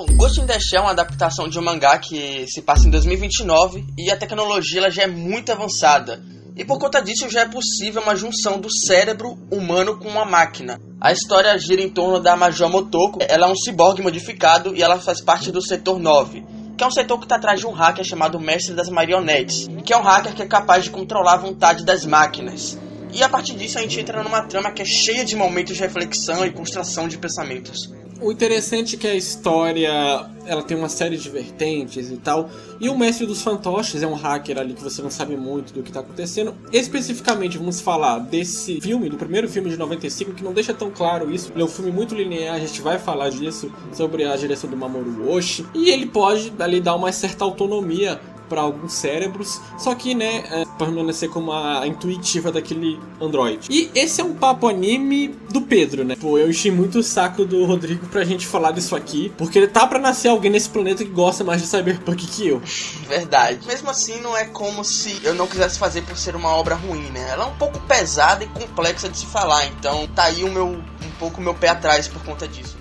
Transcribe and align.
Bom, 0.00 0.06
Ghost 0.16 0.40
in 0.40 0.46
the 0.46 0.58
Shell 0.58 0.78
é 0.78 0.82
uma 0.84 0.90
adaptação 0.92 1.46
de 1.46 1.58
um 1.58 1.62
mangá 1.62 1.98
que 1.98 2.46
se 2.48 2.62
passa 2.62 2.86
em 2.86 2.90
2029 2.90 3.84
e 3.98 4.10
a 4.10 4.16
tecnologia 4.16 4.78
ela 4.80 4.90
já 4.90 5.02
é 5.02 5.06
muito 5.06 5.52
avançada. 5.52 6.22
E 6.56 6.64
por 6.64 6.78
conta 6.78 7.02
disso 7.02 7.28
já 7.28 7.42
é 7.42 7.44
possível 7.46 8.00
uma 8.00 8.16
junção 8.16 8.58
do 8.58 8.72
cérebro 8.72 9.38
humano 9.50 9.98
com 9.98 10.08
uma 10.08 10.24
máquina. 10.24 10.80
A 10.98 11.12
história 11.12 11.58
gira 11.58 11.82
em 11.82 11.90
torno 11.90 12.18
da 12.18 12.34
Major 12.34 12.70
Motoko. 12.70 13.18
Ela 13.28 13.46
é 13.46 13.50
um 13.50 13.54
ciborgue 13.54 14.00
modificado 14.00 14.74
e 14.74 14.82
ela 14.82 14.98
faz 14.98 15.20
parte 15.20 15.52
do 15.52 15.60
setor 15.60 15.98
9, 15.98 16.46
que 16.78 16.82
é 16.82 16.86
um 16.86 16.90
setor 16.90 17.18
que 17.18 17.26
está 17.26 17.36
atrás 17.36 17.60
de 17.60 17.66
um 17.66 17.72
hacker 17.72 18.02
chamado 18.02 18.40
Mestre 18.40 18.74
das 18.74 18.88
Marionetes, 18.88 19.68
que 19.84 19.92
é 19.92 19.98
um 19.98 20.02
hacker 20.02 20.34
que 20.34 20.40
é 20.40 20.46
capaz 20.46 20.84
de 20.84 20.90
controlar 20.90 21.34
a 21.34 21.42
vontade 21.42 21.84
das 21.84 22.06
máquinas. 22.06 22.78
E 23.12 23.22
a 23.22 23.28
partir 23.28 23.54
disso 23.54 23.76
a 23.76 23.82
gente 23.82 24.00
entra 24.00 24.22
numa 24.22 24.44
trama 24.44 24.72
que 24.72 24.80
é 24.80 24.86
cheia 24.86 25.26
de 25.26 25.36
momentos 25.36 25.76
de 25.76 25.82
reflexão 25.82 26.42
e 26.46 26.50
construção 26.50 27.06
de 27.06 27.18
pensamentos. 27.18 28.00
O 28.20 28.30
interessante 28.30 28.96
é 28.96 28.98
que 28.98 29.06
a 29.06 29.14
história 29.14 30.28
ela 30.44 30.62
tem 30.62 30.76
uma 30.76 30.88
série 30.88 31.16
de 31.16 31.30
vertentes 31.30 32.10
e 32.10 32.16
tal. 32.16 32.50
E 32.80 32.88
o 32.88 32.98
Mestre 32.98 33.24
dos 33.24 33.40
Fantoches 33.40 34.02
é 34.02 34.06
um 34.06 34.14
hacker 34.14 34.58
ali 34.58 34.74
que 34.74 34.82
você 34.82 35.00
não 35.00 35.10
sabe 35.10 35.36
muito 35.36 35.72
do 35.72 35.82
que 35.82 35.88
está 35.90 36.00
acontecendo. 36.00 36.54
Especificamente, 36.72 37.56
vamos 37.56 37.80
falar 37.80 38.18
desse 38.18 38.80
filme, 38.80 39.08
do 39.08 39.16
primeiro 39.16 39.48
filme 39.48 39.70
de 39.70 39.76
95, 39.76 40.32
que 40.32 40.44
não 40.44 40.52
deixa 40.52 40.74
tão 40.74 40.90
claro 40.90 41.30
isso. 41.30 41.50
Ele 41.52 41.62
é 41.62 41.64
um 41.64 41.68
filme 41.68 41.90
muito 41.90 42.14
linear, 42.14 42.56
a 42.56 42.58
gente 42.58 42.82
vai 42.82 42.98
falar 42.98 43.30
disso, 43.30 43.72
sobre 43.92 44.24
a 44.24 44.36
direção 44.36 44.68
do 44.68 44.76
Mamoru 44.76 45.30
Oshii. 45.30 45.66
E 45.74 45.88
ele 45.90 46.06
pode 46.06 46.52
ali 46.58 46.80
dar 46.80 46.96
uma 46.96 47.12
certa 47.12 47.44
autonomia 47.44 48.20
para 48.50 48.62
alguns 48.62 48.92
cérebros, 48.92 49.60
só 49.78 49.94
que, 49.94 50.12
né, 50.12 50.44
é, 50.50 50.64
permanecer 50.76 51.30
como 51.30 51.52
a 51.52 51.86
intuitiva 51.86 52.50
daquele 52.50 52.98
android. 53.20 53.68
E 53.70 53.88
esse 53.94 54.20
é 54.20 54.24
um 54.24 54.34
papo 54.34 54.68
anime 54.68 55.28
do 55.50 55.60
Pedro, 55.60 56.04
né? 56.04 56.16
Pô, 56.20 56.36
eu 56.36 56.50
enchi 56.50 56.70
muito 56.70 56.98
o 56.98 57.02
saco 57.02 57.44
do 57.44 57.64
Rodrigo 57.64 58.06
pra 58.08 58.24
gente 58.24 58.46
falar 58.46 58.72
disso 58.72 58.96
aqui, 58.96 59.32
porque 59.38 59.58
ele 59.58 59.68
tá 59.68 59.86
para 59.86 60.00
nascer 60.00 60.28
alguém 60.28 60.50
nesse 60.50 60.68
planeta 60.68 61.04
que 61.04 61.10
gosta 61.10 61.44
mais 61.44 61.62
de 61.62 61.68
cyberpunk 61.68 62.26
que 62.26 62.48
eu. 62.48 62.60
Verdade. 63.08 63.66
Mesmo 63.66 63.88
assim, 63.88 64.20
não 64.20 64.36
é 64.36 64.44
como 64.46 64.84
se 64.84 65.20
eu 65.22 65.34
não 65.34 65.46
quisesse 65.46 65.78
fazer 65.78 66.02
por 66.02 66.16
ser 66.16 66.34
uma 66.34 66.50
obra 66.50 66.74
ruim, 66.74 67.08
né? 67.10 67.30
Ela 67.30 67.44
é 67.44 67.46
um 67.46 67.56
pouco 67.56 67.78
pesada 67.80 68.42
e 68.42 68.48
complexa 68.48 69.08
de 69.08 69.16
se 69.16 69.26
falar, 69.26 69.66
então 69.66 70.08
tá 70.08 70.24
aí 70.24 70.42
o 70.42 70.50
meu 70.50 70.66
um 70.66 71.10
pouco 71.18 71.40
meu 71.40 71.54
pé 71.54 71.68
atrás 71.68 72.08
por 72.08 72.22
conta 72.24 72.48
disso. 72.48 72.79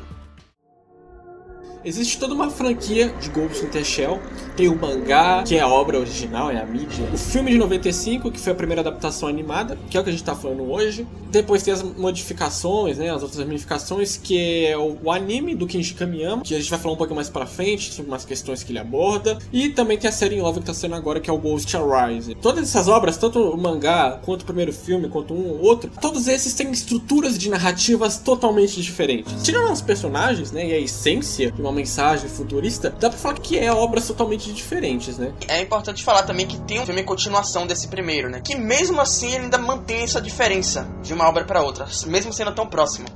Existe 1.83 2.19
toda 2.19 2.33
uma 2.33 2.49
franquia 2.49 3.13
de 3.21 3.29
Ghost 3.29 3.63
in 3.63 3.69
the 3.69 3.83
Shell. 3.83 4.19
Tem 4.57 4.67
o 4.67 4.75
mangá, 4.75 5.43
que 5.43 5.55
é 5.55 5.61
a 5.61 5.67
obra 5.67 5.97
original, 5.97 6.51
é 6.51 6.59
a 6.59 6.65
mídia. 6.65 7.07
O 7.13 7.17
filme 7.17 7.51
de 7.51 7.57
95, 7.57 8.29
que 8.31 8.39
foi 8.39 8.51
a 8.51 8.55
primeira 8.55 8.81
adaptação 8.81 9.29
animada, 9.29 9.77
que 9.89 9.95
é 9.95 10.01
o 10.01 10.03
que 10.03 10.09
a 10.09 10.11
gente 10.11 10.23
tá 10.23 10.35
falando 10.35 10.69
hoje. 10.69 11.07
Depois 11.31 11.63
tem 11.63 11.73
as 11.73 11.81
modificações, 11.81 12.97
né, 12.97 13.09
as 13.09 13.21
outras 13.23 13.39
ramificações, 13.39 14.17
que 14.17 14.65
é 14.65 14.77
o 14.77 15.09
anime 15.09 15.55
do 15.55 15.65
Kenji 15.65 15.93
Kamiyama, 15.93 16.41
que 16.41 16.53
a 16.53 16.57
gente 16.57 16.69
vai 16.69 16.79
falar 16.79 16.95
um 16.95 16.97
pouco 16.97 17.15
mais 17.15 17.29
pra 17.29 17.45
frente, 17.45 17.93
sobre 17.93 18.11
umas 18.11 18.25
questões 18.25 18.61
que 18.61 18.73
ele 18.73 18.79
aborda. 18.79 19.37
E 19.53 19.69
também 19.69 19.97
tem 19.97 20.09
a 20.09 20.11
série 20.11 20.35
em 20.35 20.41
Love 20.41 20.59
que 20.59 20.65
tá 20.65 20.73
sendo 20.73 20.95
agora, 20.95 21.21
que 21.21 21.29
é 21.29 21.33
o 21.33 21.37
Ghost 21.37 21.77
Arise. 21.77 22.35
Todas 22.35 22.67
essas 22.67 22.89
obras, 22.89 23.15
tanto 23.15 23.39
o 23.39 23.57
mangá, 23.57 24.19
quanto 24.25 24.41
o 24.41 24.45
primeiro 24.45 24.73
filme, 24.73 25.07
quanto 25.07 25.33
um 25.33 25.51
ou 25.51 25.61
outro, 25.61 25.89
todos 26.01 26.27
esses 26.27 26.53
têm 26.53 26.71
estruturas 26.71 27.37
de 27.37 27.49
narrativas 27.49 28.17
totalmente 28.17 28.81
diferentes. 28.81 29.41
Tirando 29.43 29.71
os 29.71 29.81
personagens, 29.81 30.51
né, 30.51 30.67
e 30.67 30.73
a 30.73 30.79
essência 30.79 31.51
de 31.51 31.61
uma 31.61 31.68
mensagem 31.71 32.29
futurista, 32.29 32.89
dá 32.89 33.09
pra 33.09 33.17
falar 33.17 33.35
que 33.35 33.57
é 33.57 33.71
obras 33.71 34.07
totalmente 34.07 34.51
diferentes, 34.53 35.17
né? 35.17 35.33
É 35.47 35.61
importante 35.61 36.03
falar 36.03 36.23
também 36.23 36.47
que 36.47 36.59
tem 36.61 36.79
um 36.79 36.85
filme 36.85 37.01
em 37.01 37.05
continuação 37.05 37.67
desse 37.67 37.87
primeiro, 37.87 38.29
né? 38.29 38.41
Que 38.41 38.55
mesmo 38.55 38.99
assim 38.99 39.33
ele 39.33 39.45
ainda 39.45 39.57
mantém 39.57 40.03
essa 40.03 40.21
diferença 40.21 40.87
de 41.01 41.13
uma 41.13 41.27
obra 41.27 41.43
para 41.43 41.61
outra, 41.61 41.87
mesmo 42.07 42.33
sendo 42.33 42.53
tão 42.53 42.67
próximo. 42.67 43.07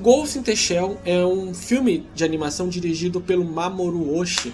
Ghost 0.00 0.38
in 0.38 0.42
the 0.42 0.54
Shell 0.54 0.98
é 1.04 1.24
um 1.24 1.54
filme 1.54 2.06
de 2.14 2.24
animação 2.24 2.68
dirigido 2.68 3.20
pelo 3.20 3.44
Mamoru 3.44 4.16
Oshii, 4.18 4.52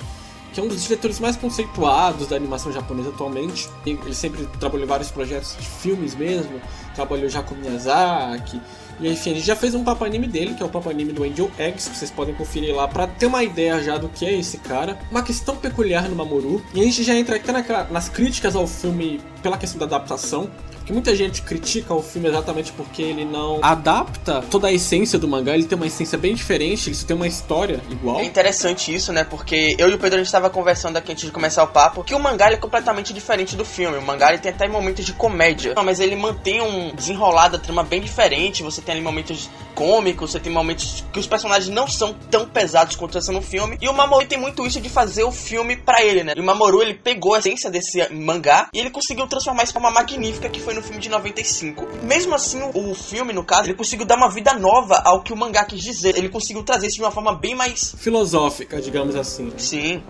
que 0.53 0.61
é 0.61 0.63
um 0.63 0.69
dos 0.69 0.83
diretores 0.83 1.21
mais 1.21 1.37
conceituados 1.37 2.29
da 2.29 2.37
animação 2.37 2.73
japonesa 2.73 3.11
atualmente. 3.11 3.69
Ele 3.87 4.15
sempre 4.15 4.47
trabalhou 4.59 4.85
em 4.85 4.89
vários 4.89 5.11
projetos 5.11 5.57
de 5.59 5.67
filmes 5.67 6.15
mesmo, 6.15 6.61
trabalhou 6.95 7.29
já 7.29 7.43
com 7.43 7.55
Miyazaki, 7.55 8.61
e 9.01 9.09
enfim, 9.09 9.31
a 9.31 9.35
gente 9.35 9.47
já 9.47 9.57
fez 9.57 9.75
um 9.75 9.83
papo 9.83 10.05
anime 10.05 10.27
dele, 10.27 10.55
que 10.55 10.63
é 10.63 10.67
o 10.67 10.69
papo 10.69 10.91
anime 10.91 11.13
do 11.13 11.25
Angel 11.25 11.51
Eggs, 11.59 11.89
que 11.89 11.97
vocês 11.97 12.11
podem 12.11 12.35
conferir 12.35 12.75
lá 12.75 12.87
para 12.87 13.07
ter 13.07 13.27
uma 13.27 13.43
ideia 13.43 13.83
já 13.83 13.97
do 13.97 14.11
que 14.11 14.27
é 14.27 14.39
esse 14.39 14.59
cara. 14.59 14.99
Uma 15.11 15.23
questão 15.23 15.57
peculiar 15.57 16.07
no 16.09 16.15
Mamoru. 16.15 16.63
E 16.75 16.81
a 16.81 16.85
gente 16.85 17.03
já 17.03 17.15
entra 17.15 17.37
aqui 17.37 17.51
nas 17.91 18.11
críticas 18.11 18.55
ao 18.55 18.67
filme 18.67 19.21
pela 19.43 19.57
questão 19.57 19.79
da 19.79 19.87
adaptação 19.87 20.51
que 20.91 20.93
muita 20.93 21.15
gente 21.15 21.43
critica 21.43 21.95
o 21.95 22.03
filme 22.03 22.29
exatamente 22.29 22.73
porque 22.73 23.01
ele 23.01 23.25
não 23.25 23.61
adapta 23.63 24.43
toda 24.51 24.67
a 24.67 24.73
essência 24.73 25.19
do 25.19 25.29
mangá, 25.29 25.55
ele 25.55 25.65
tem 25.65 25.77
uma 25.77 25.87
essência 25.87 26.19
bem 26.19 26.35
diferente, 26.35 26.91
ele 26.91 26.97
tem 26.97 27.15
uma 27.15 27.29
história 27.29 27.81
igual. 27.89 28.19
É 28.19 28.25
interessante 28.25 28.93
isso, 28.93 29.13
né? 29.13 29.23
Porque 29.23 29.77
eu 29.79 29.89
e 29.89 29.95
o 29.95 29.99
Pedro 29.99 30.17
a 30.17 30.19
gente 30.19 30.27
estava 30.27 30.51
conversando 30.51 30.97
aqui 30.97 31.13
antes 31.13 31.25
de 31.25 31.31
começar 31.31 31.63
o 31.63 31.69
papo 31.69 32.03
que 32.03 32.15
o 32.15 32.19
mangá 32.19 32.51
é 32.51 32.57
completamente 32.57 33.13
diferente 33.13 33.55
do 33.55 33.65
filme. 33.65 33.99
O 33.99 34.03
mangá 34.03 34.31
ele 34.31 34.39
tem 34.39 34.51
até 34.51 34.67
momentos 34.67 35.05
de 35.05 35.13
comédia, 35.13 35.75
mas 35.85 36.01
ele 36.01 36.17
mantém 36.17 36.61
um 36.61 36.93
desenrolado, 36.95 37.57
a 37.57 37.59
trama 37.59 37.85
bem 37.85 38.01
diferente. 38.01 38.63
Você 38.65 38.83
tem 38.83 38.95
ali 38.95 39.03
momentos 39.03 39.49
cômicos, 39.75 40.33
você 40.33 40.41
tem 40.41 40.53
momentos 40.53 41.05
que 41.13 41.21
os 41.21 41.27
personagens 41.27 41.73
não 41.73 41.87
são 41.87 42.13
tão 42.31 42.47
pesados 42.47 42.97
quanto 42.97 43.17
essa 43.17 43.31
no 43.31 43.41
filme. 43.41 43.79
E 43.81 43.89
o 43.89 43.95
Mamoru 43.95 44.27
tem 44.27 44.39
muito 44.39 44.67
isso 44.67 44.81
de 44.81 44.89
fazer 44.89 45.23
o 45.23 45.31
filme 45.31 45.77
para 45.77 46.03
ele, 46.03 46.25
né? 46.25 46.33
E 46.37 46.41
o 46.41 46.45
Mamoru 46.45 46.83
ele 46.83 46.95
pegou 46.95 47.35
a 47.35 47.39
essência 47.39 47.71
desse 47.71 48.13
mangá 48.13 48.69
e 48.75 48.81
ele 48.81 48.91
conseguiu 48.91 49.27
transformar 49.29 49.63
isso 49.63 49.77
em 49.77 49.81
uma 49.81 49.91
magnífica 49.91 50.49
que 50.49 50.61
foi 50.61 50.75
no 50.75 50.80
filme 50.83 51.01
de 51.01 51.09
95. 51.09 51.87
Mesmo 52.03 52.35
assim, 52.35 52.61
o 52.75 52.95
filme, 52.95 53.33
no 53.33 53.45
caso, 53.45 53.65
ele 53.65 53.75
conseguiu 53.75 54.07
dar 54.07 54.17
uma 54.17 54.31
vida 54.31 54.55
nova 54.55 54.97
ao 55.05 55.23
que 55.23 55.33
o 55.33 55.37
mangá 55.37 55.65
quis 55.65 55.83
dizer. 55.83 56.17
Ele 56.17 56.29
conseguiu 56.29 56.63
trazer 56.63 56.87
isso 56.87 56.97
de 56.97 57.03
uma 57.03 57.11
forma 57.11 57.35
bem 57.35 57.55
mais 57.55 57.95
filosófica, 57.99 58.81
digamos 58.81 59.15
assim. 59.15 59.53
Sim. 59.57 60.03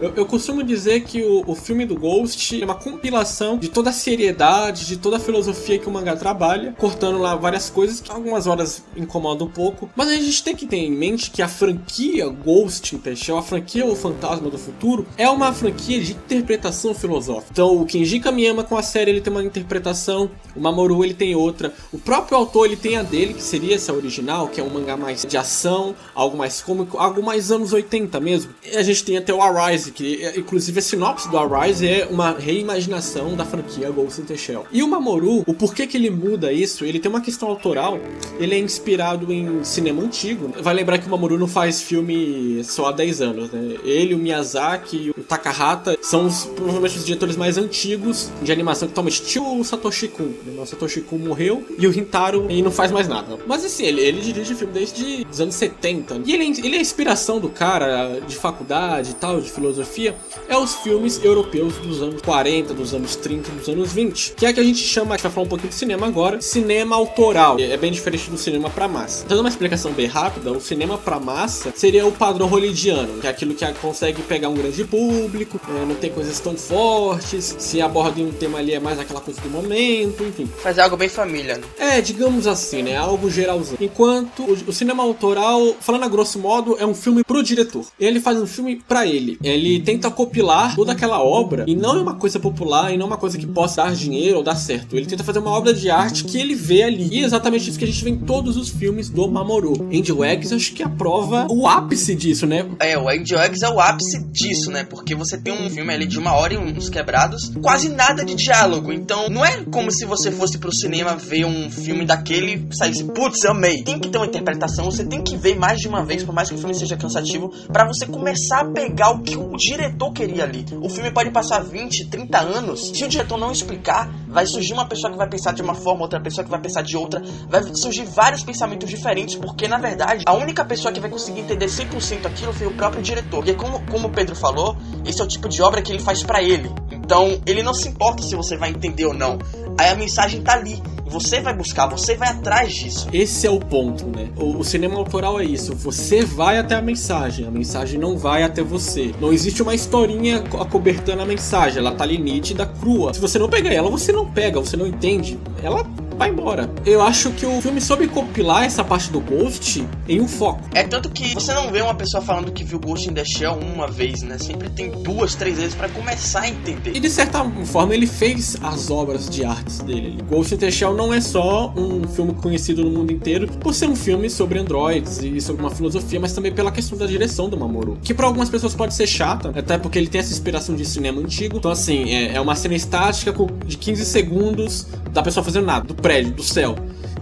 Eu, 0.00 0.12
eu, 0.16 0.26
costumo 0.26 0.62
dizer 0.62 1.04
que 1.04 1.22
o, 1.22 1.44
o 1.46 1.54
filme 1.54 1.86
do 1.86 1.94
Ghost 1.94 2.60
é 2.60 2.64
uma 2.64 2.74
compilação 2.74 3.58
de 3.58 3.68
toda 3.68 3.90
a 3.90 3.92
seriedade, 3.92 4.86
de 4.86 4.96
toda 4.96 5.16
a 5.16 5.20
filosofia 5.20 5.78
que 5.78 5.88
o 5.88 5.90
mangá 5.90 6.16
trabalha, 6.16 6.74
cortando 6.78 7.18
lá 7.18 7.34
várias 7.34 7.70
coisas 7.70 8.00
que 8.00 8.10
algumas 8.10 8.46
horas 8.46 8.82
incomodam 8.96 9.46
um 9.46 9.50
pouco. 9.50 9.88
Mas 9.94 10.08
a 10.08 10.16
gente 10.16 10.42
tem 10.42 10.56
que 10.56 10.66
ter 10.66 10.78
em 10.78 10.90
mente 10.90 11.30
que 11.30 11.42
a 11.42 11.48
franquia 11.48 12.28
Ghost 12.28 12.94
in 12.94 12.98
the 12.98 13.14
Shell, 13.14 13.38
a 13.38 13.42
franquia 13.42 13.86
O 13.86 13.94
Fantasma 13.94 14.50
do 14.50 14.58
Futuro, 14.58 15.06
é 15.16 15.28
uma 15.28 15.52
franquia 15.52 16.00
de 16.00 16.12
interpretação 16.12 16.94
filosófica. 16.94 17.50
Então 17.52 17.80
o 17.80 17.86
Kenji 17.86 18.20
Kamiyama 18.20 18.64
com 18.64 18.76
a 18.76 18.82
série 18.82 19.10
ele 19.10 19.20
tem 19.20 19.32
uma 19.32 19.44
interpretação, 19.44 20.30
o 20.54 20.60
Mamoru 20.60 21.04
ele 21.04 21.14
tem 21.14 21.34
outra, 21.34 21.72
o 21.92 21.98
próprio 21.98 22.36
autor 22.36 22.66
ele 22.66 22.76
tem 22.76 22.96
a 22.96 23.02
dele, 23.02 23.34
que 23.34 23.42
seria 23.42 23.76
essa 23.76 23.92
original, 23.92 24.48
que 24.48 24.60
é 24.60 24.64
um 24.64 24.70
mangá 24.70 24.96
mais 24.96 25.24
de 25.24 25.36
ação, 25.36 25.94
algo 26.14 26.36
mais 26.36 26.60
cômico, 26.60 26.98
algo 26.98 27.22
mais 27.22 27.50
anos 27.50 27.72
80 27.72 28.18
mesmo. 28.20 28.52
E 28.64 28.76
a 28.76 28.82
gente 28.82 29.04
tem 29.04 29.16
até 29.16 29.32
o 29.32 29.40
Arise 29.40 29.83
Arise, 29.84 29.92
que 29.92 30.24
é, 30.24 30.38
inclusive 30.38 30.78
a 30.78 30.82
sinopse 30.82 31.28
do 31.28 31.38
Arise 31.38 31.86
é 31.86 32.06
uma 32.10 32.32
reimaginação 32.32 33.36
da 33.36 33.44
franquia 33.44 33.90
Ghost 33.90 34.20
in 34.20 34.24
the 34.24 34.36
Shell. 34.36 34.66
E 34.72 34.82
o 34.82 34.88
Mamoru, 34.88 35.42
o 35.46 35.54
porquê 35.54 35.86
que 35.86 35.96
ele 35.96 36.10
muda 36.10 36.52
isso, 36.52 36.84
ele 36.84 36.98
tem 36.98 37.10
uma 37.10 37.20
questão 37.20 37.48
autoral, 37.48 37.98
ele 38.38 38.54
é 38.54 38.58
inspirado 38.58 39.32
em 39.32 39.62
cinema 39.64 40.02
antigo. 40.02 40.52
Vai 40.60 40.74
lembrar 40.74 40.98
que 40.98 41.06
o 41.06 41.10
Mamoru 41.10 41.38
não 41.38 41.48
faz 41.48 41.82
filme 41.82 42.62
só 42.64 42.86
há 42.86 42.92
10 42.92 43.20
anos, 43.20 43.50
né? 43.50 43.76
Ele, 43.84 44.14
o 44.14 44.18
Miyazaki 44.18 45.12
o 45.16 45.22
Takahata 45.22 45.96
são 46.00 46.26
os, 46.26 46.44
provavelmente 46.44 46.98
os 46.98 47.04
diretores 47.04 47.36
mais 47.36 47.58
antigos 47.58 48.30
de 48.42 48.52
animação 48.52 48.88
que 48.88 48.94
tomam 48.94 49.08
estilo 49.08 49.58
o 49.58 49.64
Satoshi 49.64 50.08
Kon. 50.08 50.24
Né? 50.44 50.60
O 50.60 50.66
Satoshi 50.66 51.00
Kon 51.00 51.18
morreu 51.18 51.66
e 51.78 51.86
o 51.86 51.98
Hintaro 51.98 52.50
e 52.50 52.62
não 52.62 52.70
faz 52.70 52.90
mais 52.90 53.08
nada. 53.08 53.38
Mas 53.46 53.64
assim, 53.64 53.84
ele, 53.84 54.00
ele 54.00 54.20
dirige 54.20 54.54
filme 54.54 54.72
desde 54.72 55.26
os 55.30 55.40
anos 55.40 55.54
70. 55.54 56.22
E 56.24 56.32
ele, 56.32 56.44
ele 56.44 56.76
é 56.76 56.78
a 56.78 56.82
inspiração 56.82 57.38
do 57.38 57.48
cara 57.48 58.20
de 58.26 58.36
faculdade 58.36 59.10
e 59.10 59.14
tal, 59.14 59.40
de 59.40 59.50
filosofia 59.50 59.73
filosofia 59.74 60.14
é 60.48 60.56
os 60.56 60.76
filmes 60.76 61.22
europeus 61.22 61.74
dos 61.78 62.00
anos 62.00 62.22
40, 62.22 62.74
dos 62.74 62.94
anos 62.94 63.16
30, 63.16 63.50
dos 63.50 63.68
anos 63.68 63.92
20, 63.92 64.34
que 64.36 64.46
é 64.46 64.52
que 64.52 64.60
a 64.60 64.62
gente 64.62 64.78
chama, 64.78 65.14
a 65.14 65.16
gente 65.16 65.24
vai 65.24 65.32
falar 65.32 65.46
um 65.46 65.48
pouquinho 65.48 65.70
de 65.70 65.74
cinema 65.74 66.06
agora, 66.06 66.40
cinema 66.40 66.94
autoral. 66.94 67.58
É 67.58 67.76
bem 67.76 67.90
diferente 67.90 68.30
do 68.30 68.38
cinema 68.38 68.70
para 68.70 68.86
massa. 68.86 69.26
Dando 69.26 69.40
uma 69.40 69.48
explicação 69.48 69.92
bem 69.92 70.06
rápida, 70.06 70.52
o 70.52 70.60
cinema 70.60 70.96
para 70.96 71.18
massa 71.18 71.72
seria 71.74 72.06
o 72.06 72.12
padrão 72.12 72.46
hollywoodiano, 72.46 73.20
que 73.20 73.26
é 73.26 73.30
aquilo 73.30 73.54
que 73.54 73.64
consegue 73.80 74.22
pegar 74.22 74.48
um 74.48 74.54
grande 74.54 74.84
público, 74.84 75.60
é, 75.68 75.86
não 75.86 75.94
tem 75.94 76.10
coisas 76.10 76.38
tão 76.38 76.56
fortes, 76.56 77.56
se 77.58 77.80
aborda 77.80 78.20
em 78.20 78.26
um 78.26 78.32
tema 78.32 78.58
ali 78.58 78.74
é 78.74 78.80
mais 78.80 78.98
aquela 78.98 79.20
coisa 79.20 79.40
do 79.40 79.50
momento, 79.50 80.22
enfim. 80.22 80.46
Fazer 80.62 80.82
algo 80.82 80.96
bem 80.96 81.08
família, 81.08 81.58
né? 81.58 81.64
É, 81.78 82.00
digamos 82.00 82.46
assim, 82.46 82.82
né? 82.82 82.96
Algo 82.96 83.30
geralzão. 83.30 83.76
Enquanto 83.80 84.42
o, 84.42 84.52
o 84.52 84.72
cinema 84.72 85.02
autoral, 85.02 85.74
falando 85.80 86.04
a 86.04 86.08
grosso 86.08 86.38
modo, 86.38 86.76
é 86.78 86.86
um 86.86 86.94
filme 86.94 87.24
pro 87.24 87.42
diretor. 87.42 87.86
Ele 87.98 88.20
faz 88.20 88.38
um 88.38 88.46
filme 88.46 88.82
para 88.86 89.06
ele. 89.06 89.38
Ele 89.42 89.63
ele 89.66 89.80
tenta 89.80 90.10
copilar 90.10 90.74
toda 90.74 90.92
aquela 90.92 91.22
obra 91.22 91.64
e 91.66 91.74
não 91.74 91.96
é 91.96 92.00
uma 92.00 92.14
coisa 92.14 92.38
popular 92.38 92.92
e 92.92 92.96
não 92.96 93.06
é 93.06 93.08
uma 93.08 93.16
coisa 93.16 93.38
que 93.38 93.46
possa 93.46 93.84
dar 93.84 93.94
dinheiro 93.94 94.38
ou 94.38 94.42
dar 94.42 94.56
certo. 94.56 94.96
Ele 94.96 95.06
tenta 95.06 95.24
fazer 95.24 95.38
uma 95.38 95.50
obra 95.50 95.72
de 95.72 95.90
arte 95.90 96.24
que 96.24 96.38
ele 96.38 96.54
vê 96.54 96.82
ali. 96.82 97.08
E 97.10 97.20
é 97.20 97.24
exatamente 97.24 97.68
isso 97.68 97.78
que 97.78 97.84
a 97.84 97.88
gente 97.88 98.02
vê 98.02 98.10
em 98.10 98.18
todos 98.18 98.56
os 98.56 98.68
filmes 98.68 99.08
do 99.08 99.28
Mamoru. 99.28 99.88
Angel 99.92 100.24
Eggs 100.24 100.54
acho 100.54 100.72
que 100.72 100.82
aprova 100.82 101.46
o 101.50 101.66
ápice 101.66 102.14
disso, 102.14 102.46
né? 102.46 102.66
É, 102.78 102.98
o 102.98 103.08
Angel 103.08 103.40
Eggs 103.40 103.64
é 103.64 103.68
o 103.68 103.80
ápice 103.80 104.22
disso, 104.24 104.70
né? 104.70 104.84
Porque 104.84 105.14
você 105.14 105.38
tem 105.38 105.52
um 105.52 105.70
filme 105.70 105.92
ali 105.92 106.06
de 106.06 106.18
uma 106.18 106.34
hora 106.34 106.54
e 106.54 106.58
uns 106.58 106.88
quebrados, 106.88 107.52
quase 107.62 107.88
nada 107.88 108.24
de 108.24 108.34
diálogo. 108.34 108.92
Então 108.92 109.28
não 109.28 109.44
é 109.44 109.62
como 109.70 109.90
se 109.90 110.04
você 110.04 110.30
fosse 110.30 110.58
pro 110.58 110.72
cinema 110.72 111.16
ver 111.16 111.44
um 111.44 111.70
filme 111.70 112.04
daquele 112.04 112.66
e 112.70 112.76
saísse, 112.76 113.04
putz, 113.04 113.44
amei. 113.44 113.82
Tem 113.82 113.98
que 113.98 114.08
ter 114.08 114.18
uma 114.18 114.26
interpretação, 114.26 114.86
você 114.86 115.04
tem 115.04 115.22
que 115.22 115.36
ver 115.36 115.56
mais 115.56 115.80
de 115.80 115.88
uma 115.88 116.04
vez, 116.04 116.22
por 116.22 116.34
mais 116.34 116.48
que 116.48 116.54
o 116.54 116.58
filme 116.58 116.74
seja 116.74 116.96
cansativo, 116.96 117.50
para 117.72 117.86
você 117.86 118.06
começar 118.06 118.60
a 118.60 118.64
pegar 118.64 119.10
o 119.10 119.20
que 119.20 119.36
o 119.36 119.53
diretor 119.56 120.12
queria 120.12 120.44
ali. 120.44 120.64
O 120.80 120.88
filme 120.88 121.10
pode 121.10 121.30
passar 121.30 121.60
20, 121.60 122.06
30 122.06 122.38
anos, 122.38 122.90
se 122.90 123.04
o 123.04 123.08
diretor 123.08 123.38
não 123.38 123.52
explicar, 123.52 124.10
vai 124.34 124.46
surgir 124.46 124.72
uma 124.72 124.84
pessoa 124.84 125.12
que 125.12 125.16
vai 125.16 125.28
pensar 125.28 125.52
de 125.52 125.62
uma 125.62 125.74
forma, 125.74 126.02
outra 126.02 126.20
pessoa 126.20 126.44
que 126.44 126.50
vai 126.50 126.60
pensar 126.60 126.82
de 126.82 126.96
outra, 126.96 127.22
vai 127.48 127.62
surgir 127.72 128.04
vários 128.04 128.42
pensamentos 128.42 128.90
diferentes, 128.90 129.36
porque 129.36 129.68
na 129.68 129.78
verdade 129.78 130.24
a 130.26 130.34
única 130.34 130.64
pessoa 130.64 130.92
que 130.92 130.98
vai 130.98 131.08
conseguir 131.08 131.42
entender 131.42 131.66
100% 131.66 132.26
aquilo 132.26 132.52
foi 132.52 132.66
o 132.66 132.72
próprio 132.72 133.00
diretor. 133.00 133.44
Porque 133.44 133.54
como, 133.54 133.80
como 133.86 134.08
o 134.08 134.10
Pedro 134.10 134.34
falou, 134.34 134.76
esse 135.06 135.20
é 135.20 135.24
o 135.24 135.28
tipo 135.28 135.48
de 135.48 135.62
obra 135.62 135.80
que 135.80 135.92
ele 135.92 136.00
faz 136.00 136.22
para 136.22 136.42
ele. 136.42 136.68
Então, 136.90 137.40
ele 137.46 137.62
não 137.62 137.74
se 137.74 137.88
importa 137.88 138.22
se 138.22 138.34
você 138.34 138.56
vai 138.56 138.70
entender 138.70 139.04
ou 139.04 139.14
não. 139.14 139.38
Aí 139.78 139.88
a 139.88 139.94
mensagem 139.94 140.40
tá 140.40 140.54
ali. 140.54 140.82
Você 141.06 141.40
vai 141.40 141.54
buscar, 141.54 141.86
você 141.86 142.16
vai 142.16 142.28
atrás 142.28 142.74
disso. 142.74 143.06
Esse 143.12 143.46
é 143.46 143.50
o 143.50 143.60
ponto, 143.60 144.06
né? 144.06 144.30
O, 144.36 144.58
o, 144.58 144.64
cinema 144.64 144.96
autoral 144.96 145.38
é 145.38 145.44
isso. 145.44 145.74
Você 145.76 146.24
vai 146.24 146.58
até 146.58 146.74
a 146.74 146.82
mensagem, 146.82 147.46
a 147.46 147.50
mensagem 147.50 148.00
não 148.00 148.16
vai 148.16 148.42
até 148.42 148.62
você. 148.62 149.14
Não 149.20 149.32
existe 149.32 149.62
uma 149.62 149.74
historinha 149.74 150.42
acobertando 150.58 151.22
a 151.22 151.26
mensagem, 151.26 151.78
ela 151.78 151.92
tá 151.92 152.02
ali 152.02 152.18
nítida, 152.18 152.66
crua. 152.66 153.12
Se 153.14 153.20
você 153.20 153.38
não 153.38 153.48
pegar 153.48 153.72
ela, 153.72 153.90
você 153.90 154.10
não 154.12 154.23
pega, 154.26 154.60
você 154.60 154.76
não 154.76 154.86
entende. 154.86 155.38
Ela 155.62 155.84
vai 156.16 156.30
embora. 156.30 156.70
Eu 156.84 157.02
acho 157.02 157.30
que 157.32 157.44
o 157.44 157.60
filme 157.60 157.80
soube 157.80 158.06
compilar 158.08 158.64
essa 158.64 158.84
parte 158.84 159.10
do 159.10 159.20
Ghost 159.20 159.86
em 160.08 160.20
um 160.20 160.28
foco. 160.28 160.62
É 160.74 160.84
tanto 160.84 161.10
que 161.10 161.34
você 161.34 161.52
não 161.52 161.70
vê 161.70 161.80
uma 161.82 161.94
pessoa 161.94 162.22
falando 162.22 162.52
que 162.52 162.64
viu 162.64 162.78
Ghost 162.78 163.08
in 163.08 163.14
the 163.14 163.24
Shell 163.24 163.58
uma 163.58 163.88
vez, 163.88 164.22
né? 164.22 164.38
Sempre 164.38 164.68
tem 164.70 164.90
duas, 164.90 165.34
três 165.34 165.58
vezes 165.58 165.74
para 165.74 165.88
começar 165.88 166.42
a 166.42 166.48
entender. 166.48 166.92
E 166.94 167.00
de 167.00 167.10
certa 167.10 167.44
forma 167.64 167.94
ele 167.94 168.06
fez 168.06 168.56
as 168.62 168.90
obras 168.90 169.28
de 169.28 169.44
artes 169.44 169.80
dele. 169.80 170.18
Ghost 170.28 170.54
in 170.54 170.58
the 170.58 170.70
Shell 170.70 170.94
não 170.94 171.12
é 171.12 171.20
só 171.20 171.72
um 171.76 172.06
filme 172.08 172.34
conhecido 172.34 172.84
no 172.84 172.90
mundo 172.90 173.12
inteiro 173.12 173.48
por 173.60 173.74
ser 173.74 173.88
um 173.88 173.96
filme 173.96 174.30
sobre 174.30 174.58
androids 174.58 175.18
e 175.22 175.40
sobre 175.40 175.62
uma 175.62 175.70
filosofia, 175.70 176.20
mas 176.20 176.32
também 176.32 176.52
pela 176.52 176.70
questão 176.70 176.96
da 176.96 177.06
direção 177.06 177.48
do 177.48 177.56
Mamoru. 177.56 177.98
Que 178.02 178.14
para 178.14 178.26
algumas 178.26 178.48
pessoas 178.48 178.74
pode 178.74 178.94
ser 178.94 179.06
chata, 179.06 179.52
até 179.54 179.78
porque 179.78 179.98
ele 179.98 180.08
tem 180.08 180.20
essa 180.20 180.32
inspiração 180.32 180.74
de 180.74 180.84
cinema 180.84 181.20
antigo. 181.20 181.56
Então 181.56 181.70
assim, 181.70 182.10
é, 182.10 182.34
é 182.34 182.40
uma 182.40 182.54
cena 182.54 182.74
estática 182.74 183.34
de 183.66 183.76
15 183.76 184.04
segundos 184.04 184.86
da 185.14 185.22
pessoa 185.22 185.42
fazendo 185.44 185.64
nada, 185.64 185.86
do 185.86 185.94
prédio, 185.94 186.32
do 186.32 186.42
céu. 186.42 186.74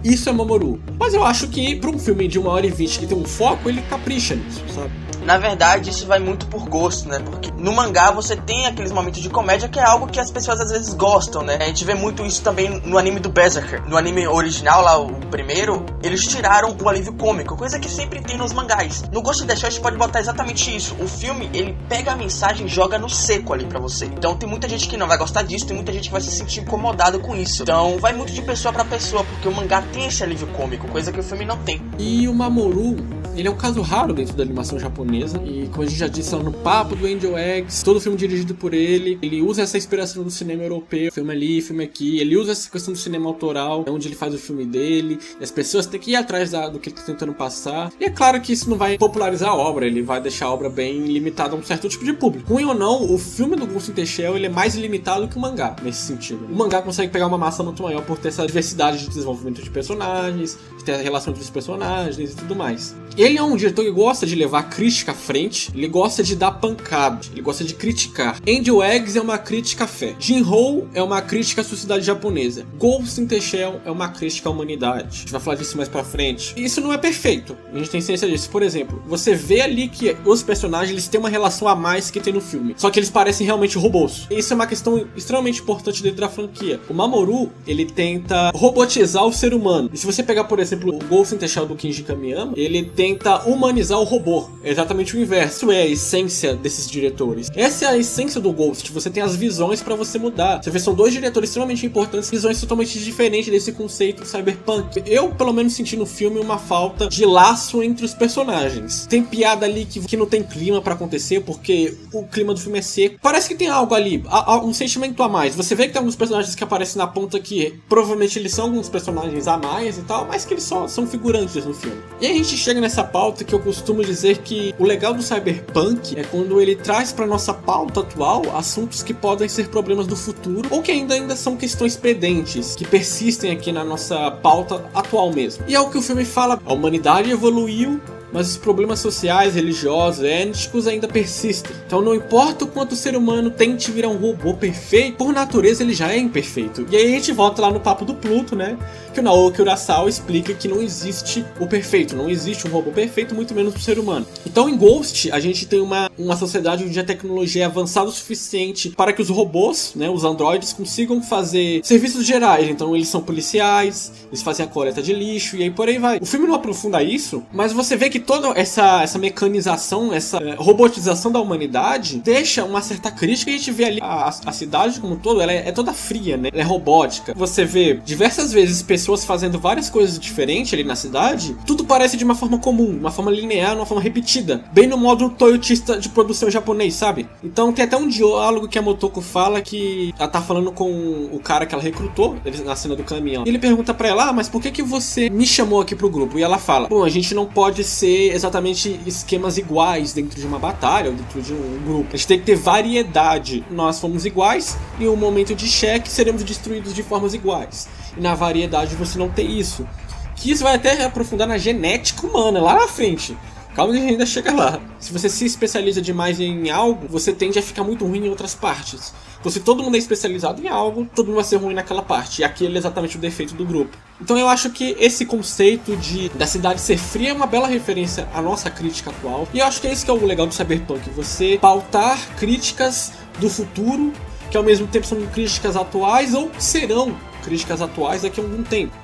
Isso 0.03 0.27
é 0.27 0.33
Mamoru. 0.33 0.81
Mas 0.99 1.13
eu 1.13 1.23
acho 1.23 1.47
que 1.47 1.75
para 1.75 1.89
um 1.89 1.97
filme 1.97 2.27
de 2.27 2.39
1 2.39 2.47
hora 2.47 2.65
e 2.65 2.71
20 2.71 2.99
que 2.99 3.05
tem 3.05 3.17
um 3.17 3.23
foco, 3.23 3.69
ele 3.69 3.81
capricha 3.83 4.35
nisso, 4.35 4.61
sabe? 4.73 4.91
Na 5.25 5.37
verdade, 5.37 5.89
isso 5.89 6.05
vai 6.05 6.19
muito 6.19 6.47
por 6.47 6.67
gosto, 6.67 7.07
né? 7.07 7.19
Porque 7.19 7.51
no 7.57 7.71
mangá 7.71 8.11
você 8.11 8.35
tem 8.35 8.65
aqueles 8.65 8.91
momentos 8.91 9.21
de 9.21 9.29
comédia 9.29 9.69
que 9.69 9.79
é 9.79 9.83
algo 9.83 10.07
que 10.07 10.19
as 10.19 10.29
pessoas 10.29 10.59
às 10.59 10.69
vezes 10.69 10.93
gostam, 10.93 11.43
né? 11.43 11.57
A 11.61 11.65
gente 11.65 11.85
vê 11.85 11.93
muito 11.93 12.25
isso 12.25 12.41
também 12.41 12.81
no 12.85 12.97
anime 12.97 13.19
do 13.19 13.29
Berserker. 13.29 13.81
No 13.87 13.97
anime 13.97 14.27
original, 14.27 14.83
lá 14.83 14.99
o 14.99 15.13
primeiro, 15.27 15.85
eles 16.03 16.27
tiraram 16.27 16.75
o 16.81 16.89
alívio 16.89 17.13
cômico, 17.13 17.55
coisa 17.55 17.79
que 17.79 17.89
sempre 17.89 18.21
tem 18.21 18.37
nos 18.37 18.51
mangás. 18.51 19.03
No 19.11 19.21
Ghost 19.21 19.43
in 19.43 19.47
the 19.47 19.55
Shell 19.55 19.67
a 19.67 19.71
gente 19.71 19.81
pode 19.81 19.97
botar 19.97 20.19
exatamente 20.19 20.75
isso. 20.75 20.95
O 20.99 21.07
filme, 21.07 21.49
ele 21.53 21.77
pega 21.87 22.11
a 22.11 22.15
mensagem 22.15 22.65
e 22.65 22.69
joga 22.69 22.99
no 22.99 23.09
seco 23.09 23.53
ali 23.53 23.65
para 23.65 23.79
você. 23.79 24.05
Então 24.05 24.35
tem 24.35 24.49
muita 24.49 24.67
gente 24.67 24.89
que 24.89 24.97
não 24.97 25.07
vai 25.07 25.17
gostar 25.17 25.43
disso, 25.43 25.65
tem 25.65 25.75
muita 25.75 25.93
gente 25.93 26.09
que 26.09 26.11
vai 26.11 26.21
se 26.21 26.31
sentir 26.31 26.59
incomodado 26.61 27.19
com 27.19 27.35
isso. 27.35 27.63
Então 27.63 27.97
vai 27.97 28.11
muito 28.11 28.33
de 28.33 28.41
pessoa 28.41 28.73
para 28.73 28.83
pessoa, 28.83 29.23
porque 29.23 29.47
o 29.47 29.53
mangá 29.53 29.81
tem 29.93 30.07
esse 30.07 30.21
alívio 30.21 30.47
cômico, 30.47 30.87
coisa 30.89 31.11
que 31.11 31.19
o 31.19 31.23
filme 31.23 31.45
não 31.45 31.57
tem. 31.57 31.81
E 31.97 32.27
o 32.27 32.33
Mamoru, 32.33 32.97
ele 33.35 33.47
é 33.47 33.51
um 33.51 33.55
caso 33.55 33.81
raro 33.81 34.13
dentro 34.13 34.35
da 34.35 34.43
animação 34.43 34.77
japonesa. 34.77 35.12
E 35.19 35.67
como 35.71 35.83
a 35.83 35.85
gente 35.85 35.99
já 35.99 36.07
disse 36.07 36.35
no 36.35 36.51
papo 36.51 36.95
do 36.95 37.05
Angel 37.05 37.37
Eggs, 37.37 37.83
todo 37.83 38.01
filme 38.01 38.17
dirigido 38.17 38.55
por 38.55 38.73
ele, 38.73 39.19
ele 39.21 39.41
usa 39.41 39.61
essa 39.61 39.77
inspiração 39.77 40.23
do 40.23 40.31
cinema 40.31 40.63
europeu, 40.63 41.11
filme 41.11 41.31
ali, 41.31 41.61
filme 41.61 41.83
aqui. 41.83 42.19
Ele 42.19 42.35
usa 42.35 42.51
essa 42.51 42.69
questão 42.69 42.93
do 42.93 42.99
cinema 42.99 43.27
autoral, 43.29 43.85
onde 43.87 44.07
ele 44.07 44.15
faz 44.15 44.33
o 44.33 44.37
filme 44.37 44.65
dele. 44.65 45.19
As 45.39 45.51
pessoas 45.51 45.85
têm 45.85 45.99
que 45.99 46.11
ir 46.11 46.15
atrás 46.15 46.51
da, 46.51 46.67
do 46.67 46.79
que 46.79 46.89
ele 46.89 46.95
tá 46.95 47.03
tentando 47.03 47.33
passar. 47.33 47.91
E 47.99 48.05
é 48.05 48.09
claro 48.09 48.41
que 48.41 48.53
isso 48.53 48.69
não 48.69 48.77
vai 48.77 48.97
popularizar 48.97 49.49
a 49.49 49.55
obra, 49.55 49.85
ele 49.85 50.01
vai 50.01 50.19
deixar 50.21 50.47
a 50.47 50.53
obra 50.53 50.69
bem 50.69 51.05
limitada 51.05 51.55
a 51.55 51.59
um 51.59 51.63
certo 51.63 51.87
tipo 51.87 52.03
de 52.03 52.13
público. 52.13 52.53
Ruim 52.53 52.65
ou 52.65 52.73
não, 52.73 53.13
o 53.13 53.17
filme 53.17 53.55
do 53.55 53.67
Ghost 53.67 53.91
in 53.91 53.93
the 53.93 54.05
Shell 54.05 54.35
ele 54.35 54.47
é 54.47 54.49
mais 54.49 54.75
limitado 54.75 55.27
que 55.27 55.37
o 55.37 55.39
mangá, 55.39 55.75
nesse 55.83 56.07
sentido. 56.07 56.45
O 56.45 56.55
mangá 56.55 56.81
consegue 56.81 57.11
pegar 57.11 57.27
uma 57.27 57.37
massa 57.37 57.63
muito 57.63 57.83
maior 57.83 58.03
por 58.03 58.17
ter 58.17 58.29
essa 58.29 58.45
diversidade 58.45 58.99
de 58.99 59.07
desenvolvimento 59.07 59.61
de 59.61 59.69
personagens, 59.69 60.57
ter 60.83 60.93
a 60.93 60.97
relação 60.97 61.31
entre 61.31 61.43
os 61.43 61.49
personagens 61.49 62.31
e 62.31 62.35
tudo 62.35 62.55
mais. 62.55 62.95
Ele 63.15 63.37
é 63.37 63.43
um 63.43 63.55
diretor 63.55 63.85
que 63.85 63.91
gosta 63.91 64.25
de 64.25 64.35
levar 64.35 64.59
a 64.59 64.63
crítica 64.63 65.11
à 65.11 65.15
frente, 65.15 65.71
ele 65.75 65.87
gosta 65.87 66.23
de 66.23 66.35
dar 66.35 66.51
pancada, 66.51 67.19
ele 67.31 67.41
gosta 67.41 67.63
de 67.63 67.75
criticar. 67.75 68.39
Angel 68.47 68.81
Eggs 68.81 69.15
é 69.15 69.21
uma 69.21 69.37
crítica 69.37 69.83
à 69.83 69.87
fé. 69.87 70.15
Jin-Ho 70.17 70.87
é 70.95 71.03
uma 71.03 71.21
crítica 71.21 71.61
à 71.61 71.63
sociedade 71.63 72.03
japonesa. 72.03 72.65
Ghost 72.79 73.21
in 73.21 73.27
the 73.27 73.39
Shell 73.39 73.81
é 73.85 73.91
uma 73.91 74.09
crítica 74.09 74.49
à 74.49 74.51
humanidade. 74.51 75.09
A 75.09 75.19
gente 75.19 75.31
vai 75.31 75.41
falar 75.41 75.57
disso 75.57 75.77
mais 75.77 75.87
pra 75.87 76.03
frente. 76.03 76.55
Isso 76.57 76.81
não 76.81 76.91
é 76.91 76.97
perfeito, 76.97 77.55
a 77.71 77.77
gente 77.77 77.89
tem 77.89 78.01
ciência 78.01 78.27
disso. 78.27 78.49
Por 78.49 78.63
exemplo, 78.63 79.01
você 79.05 79.35
vê 79.35 79.61
ali 79.61 79.87
que 79.87 80.15
os 80.25 80.41
personagens 80.41 80.89
eles 80.89 81.07
têm 81.07 81.19
uma 81.19 81.29
relação 81.29 81.67
a 81.67 81.75
mais 81.75 82.09
que 82.09 82.19
tem 82.19 82.33
no 82.33 82.41
filme, 82.41 82.73
só 82.77 82.89
que 82.89 82.99
eles 82.99 83.09
parecem 83.09 83.45
realmente 83.45 83.77
robôs. 83.77 84.27
Isso 84.31 84.53
é 84.53 84.55
uma 84.55 84.67
questão 84.67 85.05
extremamente 85.15 85.61
importante 85.61 86.01
dentro 86.01 86.21
da 86.21 86.29
franquia. 86.29 86.79
O 86.89 86.93
Mamoru, 86.93 87.51
ele 87.67 87.85
tenta 87.85 88.49
robotizar 88.55 89.23
o 89.25 89.31
ser 89.31 89.53
humano. 89.53 89.89
E 89.93 89.97
se 89.97 90.05
você 90.05 90.23
pegar, 90.23 90.45
por 90.45 90.59
exemplo, 90.59 90.72
o 90.75 90.99
Ghost 91.07 91.35
in 91.35 91.37
the 91.37 91.47
Shell 91.47 91.65
do 91.65 91.75
Kinji 91.75 92.03
Kamiyama, 92.03 92.53
ele 92.55 92.83
tenta 92.83 93.43
humanizar 93.47 93.99
o 93.99 94.03
robô. 94.03 94.49
É 94.63 94.71
exatamente 94.71 95.15
o 95.15 95.19
inverso. 95.19 95.57
Isso 95.57 95.71
é 95.71 95.81
a 95.81 95.87
essência 95.87 96.55
desses 96.55 96.89
diretores. 96.89 97.49
Essa 97.55 97.85
é 97.85 97.87
a 97.89 97.97
essência 97.97 98.41
do 98.41 98.51
Ghost. 98.51 98.91
Você 98.91 99.09
tem 99.09 99.21
as 99.23 99.35
visões 99.35 99.81
para 99.81 99.95
você 99.95 100.17
mudar. 100.17 100.61
Você 100.61 100.69
vê, 100.69 100.79
são 100.79 100.93
dois 100.93 101.13
diretores 101.13 101.49
extremamente 101.49 101.85
importantes, 101.85 102.29
visões 102.29 102.59
totalmente 102.59 102.99
diferentes 102.99 103.51
desse 103.51 103.71
conceito 103.71 104.25
cyberpunk. 104.25 105.03
Eu, 105.05 105.29
pelo 105.29 105.53
menos, 105.53 105.73
senti 105.73 105.95
no 105.95 106.05
filme 106.05 106.39
uma 106.39 106.57
falta 106.57 107.07
de 107.07 107.25
laço 107.25 107.83
entre 107.83 108.05
os 108.05 108.13
personagens. 108.13 109.05
Tem 109.07 109.23
piada 109.23 109.65
ali 109.65 109.85
que, 109.85 109.99
que 110.01 110.17
não 110.17 110.25
tem 110.25 110.43
clima 110.43 110.81
para 110.81 110.93
acontecer, 110.93 111.41
porque 111.41 111.97
o 112.11 112.23
clima 112.23 112.53
do 112.53 112.59
filme 112.59 112.79
é 112.79 112.81
seco. 112.81 113.19
Parece 113.21 113.47
que 113.47 113.55
tem 113.55 113.67
algo 113.67 113.93
ali, 113.93 114.23
um 114.63 114.73
sentimento 114.73 115.21
a 115.23 115.29
mais. 115.29 115.55
Você 115.55 115.75
vê 115.75 115.87
que 115.87 115.93
tem 115.93 115.99
alguns 115.99 116.15
personagens 116.15 116.55
que 116.55 116.63
aparecem 116.63 116.97
na 116.97 117.07
ponta 117.07 117.39
que 117.39 117.79
provavelmente 117.87 118.37
eles 118.39 118.53
são 118.53 118.65
alguns 118.65 118.89
personagens 118.89 119.47
a 119.47 119.57
mais 119.57 119.97
e 119.97 120.01
tal, 120.01 120.25
mas 120.25 120.45
que 120.45 120.53
eles 120.53 120.62
só 120.63 120.87
são 120.87 121.05
figurantes 121.05 121.65
no 121.65 121.73
filme. 121.73 122.01
E 122.19 122.27
a 122.27 122.33
gente 122.33 122.57
chega 122.57 122.79
nessa 122.81 123.03
pauta 123.03 123.43
que 123.43 123.53
eu 123.53 123.59
costumo 123.59 124.03
dizer 124.03 124.39
que 124.39 124.73
o 124.79 124.85
legal 124.85 125.13
do 125.13 125.21
cyberpunk 125.21 126.17
é 126.17 126.23
quando 126.23 126.59
ele 126.61 126.75
traz 126.75 127.11
para 127.11 127.25
nossa 127.25 127.53
pauta 127.53 127.99
atual 127.99 128.43
assuntos 128.55 129.03
que 129.03 129.13
podem 129.13 129.47
ser 129.47 129.67
problemas 129.67 130.07
do 130.07 130.15
futuro 130.15 130.67
ou 130.71 130.81
que 130.81 130.91
ainda, 130.91 131.13
ainda 131.13 131.35
são 131.35 131.55
questões 131.55 131.95
pendentes, 131.95 132.75
que 132.75 132.85
persistem 132.85 133.51
aqui 133.51 133.71
na 133.71 133.83
nossa 133.83 134.31
pauta 134.31 134.85
atual 134.93 135.31
mesmo. 135.31 135.63
E 135.67 135.75
é 135.75 135.79
o 135.79 135.89
que 135.89 135.97
o 135.97 136.01
filme 136.01 136.25
fala: 136.25 136.59
a 136.65 136.73
humanidade 136.73 137.29
evoluiu 137.29 137.99
mas 138.33 138.49
os 138.49 138.57
problemas 138.57 138.99
sociais, 138.99 139.53
religiosos, 139.53 140.25
étnicos 140.25 140.87
ainda 140.87 141.07
persistem. 141.07 141.71
Então 141.85 142.01
não 142.01 142.15
importa 142.15 142.65
o 142.65 142.67
quanto 142.67 142.93
o 142.93 142.95
ser 142.95 143.15
humano 143.15 143.51
tente 143.51 143.91
virar 143.91 144.09
um 144.09 144.17
robô 144.17 144.55
perfeito, 144.55 145.17
por 145.17 145.31
natureza 145.31 145.83
ele 145.83 145.93
já 145.93 146.11
é 146.11 146.17
imperfeito. 146.17 146.85
E 146.89 146.97
aí 146.97 147.05
a 147.05 147.09
gente 147.09 147.31
volta 147.31 147.61
lá 147.61 147.71
no 147.71 147.79
papo 147.79 148.03
do 148.03 148.15
Pluto, 148.15 148.55
né? 148.55 148.77
Que 149.13 149.19
o 149.19 149.23
Naoki 149.23 149.61
Urasawa 149.61 150.09
explica 150.09 150.53
que 150.55 150.67
não 150.67 150.81
existe 150.81 151.45
o 151.59 151.67
perfeito, 151.67 152.15
não 152.15 152.29
existe 152.29 152.67
um 152.67 152.71
robô 152.71 152.91
perfeito, 152.91 153.35
muito 153.35 153.53
menos 153.53 153.75
o 153.75 153.79
ser 153.79 153.99
humano. 153.99 154.25
Então 154.45 154.67
em 154.67 154.75
Ghost 154.75 155.31
a 155.31 155.39
gente 155.39 155.67
tem 155.67 155.79
uma, 155.79 156.09
uma 156.17 156.35
sociedade 156.35 156.83
onde 156.83 156.99
a 156.99 157.03
tecnologia 157.03 157.63
é 157.63 157.65
avançada 157.65 158.07
o 158.07 158.11
suficiente 158.11 158.89
para 158.89 159.13
que 159.13 159.21
os 159.21 159.29
robôs, 159.29 159.93
né, 159.95 160.09
os 160.09 160.23
androides, 160.23 160.73
consigam 160.73 161.21
fazer 161.21 161.81
serviços 161.83 162.25
gerais. 162.25 162.67
Então 162.67 162.95
eles 162.95 163.07
são 163.07 163.21
policiais, 163.21 164.11
eles 164.29 164.41
fazem 164.41 164.65
a 164.65 164.69
coleta 164.69 165.01
de 165.01 165.13
lixo 165.13 165.55
e 165.55 165.63
aí 165.63 165.69
por 165.69 165.87
aí 165.87 165.99
vai. 165.99 166.17
O 166.19 166.25
filme 166.25 166.47
não 166.47 166.55
aprofunda 166.55 167.03
isso, 167.03 167.43
mas 167.53 167.71
você 167.71 167.95
vê 167.95 168.09
que 168.09 168.22
toda 168.23 168.49
essa, 168.59 169.03
essa 169.03 169.19
mecanização, 169.19 170.13
essa 170.13 170.37
é, 170.37 170.55
robotização 170.55 171.31
da 171.31 171.39
humanidade 171.39 172.21
deixa 172.23 172.63
uma 172.63 172.81
certa 172.81 173.11
crítica. 173.11 173.51
A 173.51 173.53
gente 173.53 173.71
vê 173.71 173.85
ali 173.85 173.99
a, 174.01 174.29
a 174.45 174.51
cidade 174.51 174.99
como 174.99 175.13
um 175.13 175.17
todo, 175.17 175.41
ela 175.41 175.51
é, 175.51 175.69
é, 175.69 175.71
toda 175.71 175.93
fria, 175.93 176.37
né? 176.37 176.49
Ela 176.51 176.61
é 176.61 176.65
robótica. 176.65 177.33
Você 177.35 177.65
vê 177.65 177.99
diversas 178.03 178.51
vezes 178.51 178.81
pessoas 178.81 179.25
fazendo 179.25 179.59
várias 179.59 179.89
coisas 179.89 180.17
diferentes 180.17 180.73
ali 180.73 180.83
na 180.83 180.95
cidade. 180.95 181.55
Tudo 181.65 181.85
parece 181.85 182.17
de 182.17 182.23
uma 182.23 182.35
forma 182.35 182.57
comum, 182.57 182.97
uma 182.97 183.11
forma 183.11 183.31
linear, 183.31 183.75
uma 183.75 183.85
forma 183.85 184.01
repetida. 184.01 184.63
Bem 184.71 184.87
no 184.87 184.97
modo 184.97 185.29
toyotista 185.29 185.97
de 185.97 186.09
produção 186.09 186.49
japonês, 186.49 186.93
sabe? 186.93 187.27
Então 187.43 187.71
tem 187.71 187.85
até 187.85 187.97
um 187.97 188.07
diálogo 188.07 188.67
que 188.67 188.79
a 188.79 188.81
Motoko 188.81 189.21
fala 189.21 189.61
que 189.61 190.13
ela 190.17 190.27
tá 190.27 190.41
falando 190.41 190.71
com 190.71 191.29
o 191.31 191.39
cara 191.39 191.65
que 191.65 191.73
ela 191.73 191.83
recrutou 191.83 192.37
na 192.65 192.75
cena 192.75 192.95
do 192.95 193.03
caminhão. 193.03 193.43
Ele 193.45 193.59
pergunta 193.59 193.93
para 193.93 194.07
ela: 194.07 194.29
ah, 194.29 194.33
mas 194.33 194.49
por 194.49 194.61
que, 194.61 194.71
que 194.71 194.83
você 194.83 195.29
me 195.29 195.45
chamou 195.45 195.81
aqui 195.81 195.95
pro 195.95 196.09
grupo? 196.09 196.37
E 196.37 196.43
ela 196.43 196.57
fala: 196.57 196.87
bom, 196.87 197.03
a 197.03 197.09
gente 197.09 197.33
não 197.33 197.45
pode 197.45 197.83
ser 197.83 198.12
ter 198.13 198.31
exatamente 198.31 198.99
esquemas 199.07 199.57
iguais 199.57 200.13
dentro 200.13 200.39
de 200.39 200.45
uma 200.45 200.59
batalha 200.59 201.09
ou 201.09 201.15
dentro 201.15 201.41
de 201.41 201.51
um 201.51 201.81
grupo. 201.83 202.09
A 202.13 202.15
gente 202.15 202.27
tem 202.27 202.39
que 202.39 202.45
ter 202.45 202.55
variedade. 202.55 203.65
Nós 203.71 203.99
fomos 203.99 204.23
iguais 204.23 204.77
e 204.99 205.07
um 205.07 205.15
momento 205.15 205.55
de 205.55 205.67
cheque 205.67 206.11
seremos 206.11 206.43
destruídos 206.43 206.93
de 206.93 207.01
formas 207.01 207.33
iguais. 207.33 207.89
E 208.15 208.21
na 208.21 208.35
variedade 208.35 208.95
você 208.95 209.17
não 209.17 209.29
tem 209.29 209.57
isso. 209.57 209.87
Que 210.35 210.51
isso 210.51 210.63
vai 210.63 210.75
até 210.75 211.03
aprofundar 211.03 211.47
na 211.47 211.57
genética 211.57 212.27
humana 212.27 212.61
lá 212.61 212.75
na 212.75 212.87
frente. 212.87 213.35
Calma 213.75 213.91
que 213.93 213.97
a 213.97 214.01
gente 214.01 214.11
ainda 214.11 214.25
chega 214.25 214.53
lá. 214.53 214.79
Se 214.99 215.11
você 215.11 215.27
se 215.27 215.45
especializa 215.45 216.01
demais 216.01 216.39
em 216.39 216.69
algo, 216.69 217.07
você 217.07 217.33
tende 217.33 217.57
a 217.57 217.61
ficar 217.61 217.83
muito 217.83 218.05
ruim 218.05 218.25
em 218.25 218.29
outras 218.29 218.53
partes. 218.53 219.13
Então, 219.39 219.51
se 219.51 219.59
todo 219.59 219.83
mundo 219.83 219.95
é 219.95 219.97
especializado 219.97 220.63
em 220.63 220.67
algo, 220.67 221.07
todo 221.13 221.25
mundo 221.25 221.35
vai 221.35 221.43
ser 221.43 221.57
ruim 221.57 221.73
naquela 221.73 222.01
parte. 222.01 222.41
E 222.41 222.43
aquele 222.45 222.75
é 222.75 222.77
exatamente 222.77 223.17
o 223.17 223.19
defeito 223.19 223.55
do 223.55 223.65
grupo. 223.65 223.97
Então 224.21 224.37
eu 224.37 224.47
acho 224.47 224.69
que 224.69 224.95
esse 224.99 225.25
conceito 225.25 225.97
de 225.97 226.29
da 226.29 226.47
cidade 226.47 226.79
ser 226.79 226.97
fria 226.97 227.31
é 227.31 227.33
uma 227.33 227.45
bela 227.45 227.67
referência 227.67 228.25
à 228.33 228.41
nossa 228.41 228.69
crítica 228.69 229.09
atual. 229.09 229.47
E 229.53 229.59
eu 229.59 229.65
acho 229.65 229.81
que 229.81 229.87
é 229.87 229.91
isso 229.91 230.05
que 230.05 230.11
é 230.11 230.13
o 230.13 230.25
legal 230.25 230.47
do 230.47 230.53
Cyberpunk. 230.53 231.09
Você 231.09 231.57
pautar 231.59 232.17
críticas 232.37 233.11
do 233.39 233.49
futuro, 233.49 234.13
que 234.49 234.55
ao 234.55 234.63
mesmo 234.63 234.87
tempo 234.87 235.05
são 235.05 235.19
críticas 235.27 235.75
atuais 235.75 236.33
ou 236.33 236.49
serão 236.57 237.13
críticas 237.43 237.81
atuais 237.81 238.21
daqui 238.21 238.39
a 238.39 238.43
algum 238.43 238.63
tempo. 238.63 239.02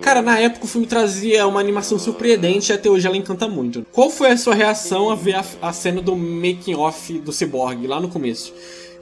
Cara, 0.00 0.20
na 0.20 0.38
época 0.38 0.64
o 0.64 0.68
filme 0.68 0.86
trazia 0.86 1.46
uma 1.46 1.60
animação 1.60 1.98
surpreendente 1.98 2.70
e 2.70 2.74
até 2.74 2.90
hoje 2.90 3.06
ela 3.06 3.16
encanta 3.16 3.48
muito. 3.48 3.86
Qual 3.92 4.10
foi 4.10 4.30
a 4.30 4.36
sua 4.36 4.54
reação 4.54 5.10
a 5.10 5.14
ver 5.14 5.34
a, 5.34 5.44
a 5.62 5.72
cena 5.72 6.00
do 6.00 6.16
making 6.16 6.74
off 6.74 7.12
do 7.18 7.32
Cyborg 7.32 7.86
lá 7.86 8.00
no 8.00 8.08
começo? 8.08 8.52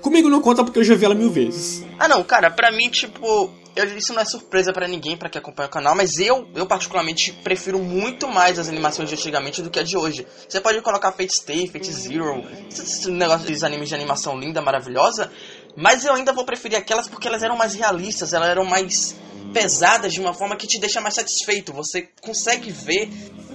Comigo 0.00 0.29
não 0.29 0.41
conta 0.41 0.64
porque 0.64 0.81
eu 0.81 0.85
já 0.85 0.95
vi 0.95 1.05
ela 1.05 1.14
mil 1.14 1.31
vezes. 1.31 1.85
Ah 1.99 2.09
não, 2.09 2.25
cara, 2.25 2.50
pra 2.50 2.73
mim, 2.73 2.88
tipo, 2.88 3.49
eu, 3.75 3.97
isso 3.97 4.12
não 4.12 4.21
é 4.21 4.25
surpresa 4.25 4.73
para 4.73 4.87
ninguém 4.87 5.17
para 5.17 5.29
quem 5.29 5.38
acompanha 5.38 5.69
o 5.69 5.71
canal, 5.71 5.95
mas 5.95 6.19
eu, 6.19 6.47
eu 6.55 6.67
particularmente 6.67 7.33
prefiro 7.33 7.79
muito 7.79 8.29
mais 8.29 8.59
as 8.59 8.69
animações 8.69 9.09
de 9.09 9.14
antigamente 9.14 9.62
do 9.62 9.71
que 9.71 9.79
a 9.79 9.83
de 9.83 9.97
hoje. 9.97 10.26
Você 10.49 10.61
pode 10.61 10.81
colocar 10.83 11.12
Fate 11.12 11.35
Stay, 11.35 11.69
Fate 11.69 11.91
Zero, 11.91 12.45
esse 12.69 13.11
negócio 13.11 13.47
de 13.47 13.64
animes 13.64 13.88
de 13.88 13.95
animação 13.95 14.38
linda, 14.38 14.61
maravilhosa, 14.61 15.31
mas 15.75 16.05
eu 16.05 16.12
ainda 16.12 16.33
vou 16.33 16.45
preferir 16.45 16.76
aquelas 16.76 17.09
porque 17.09 17.26
elas 17.26 17.43
eram 17.43 17.57
mais 17.57 17.75
realistas, 17.75 18.33
elas 18.33 18.49
eram 18.49 18.64
mais 18.64 19.17
pesadas 19.53 20.12
de 20.12 20.21
uma 20.21 20.35
forma 20.35 20.57
que 20.57 20.67
te 20.67 20.79
deixa 20.79 21.01
mais 21.01 21.15
satisfeito. 21.15 21.73
Você 21.73 22.09
consegue 22.21 22.71
ver. 22.71 23.11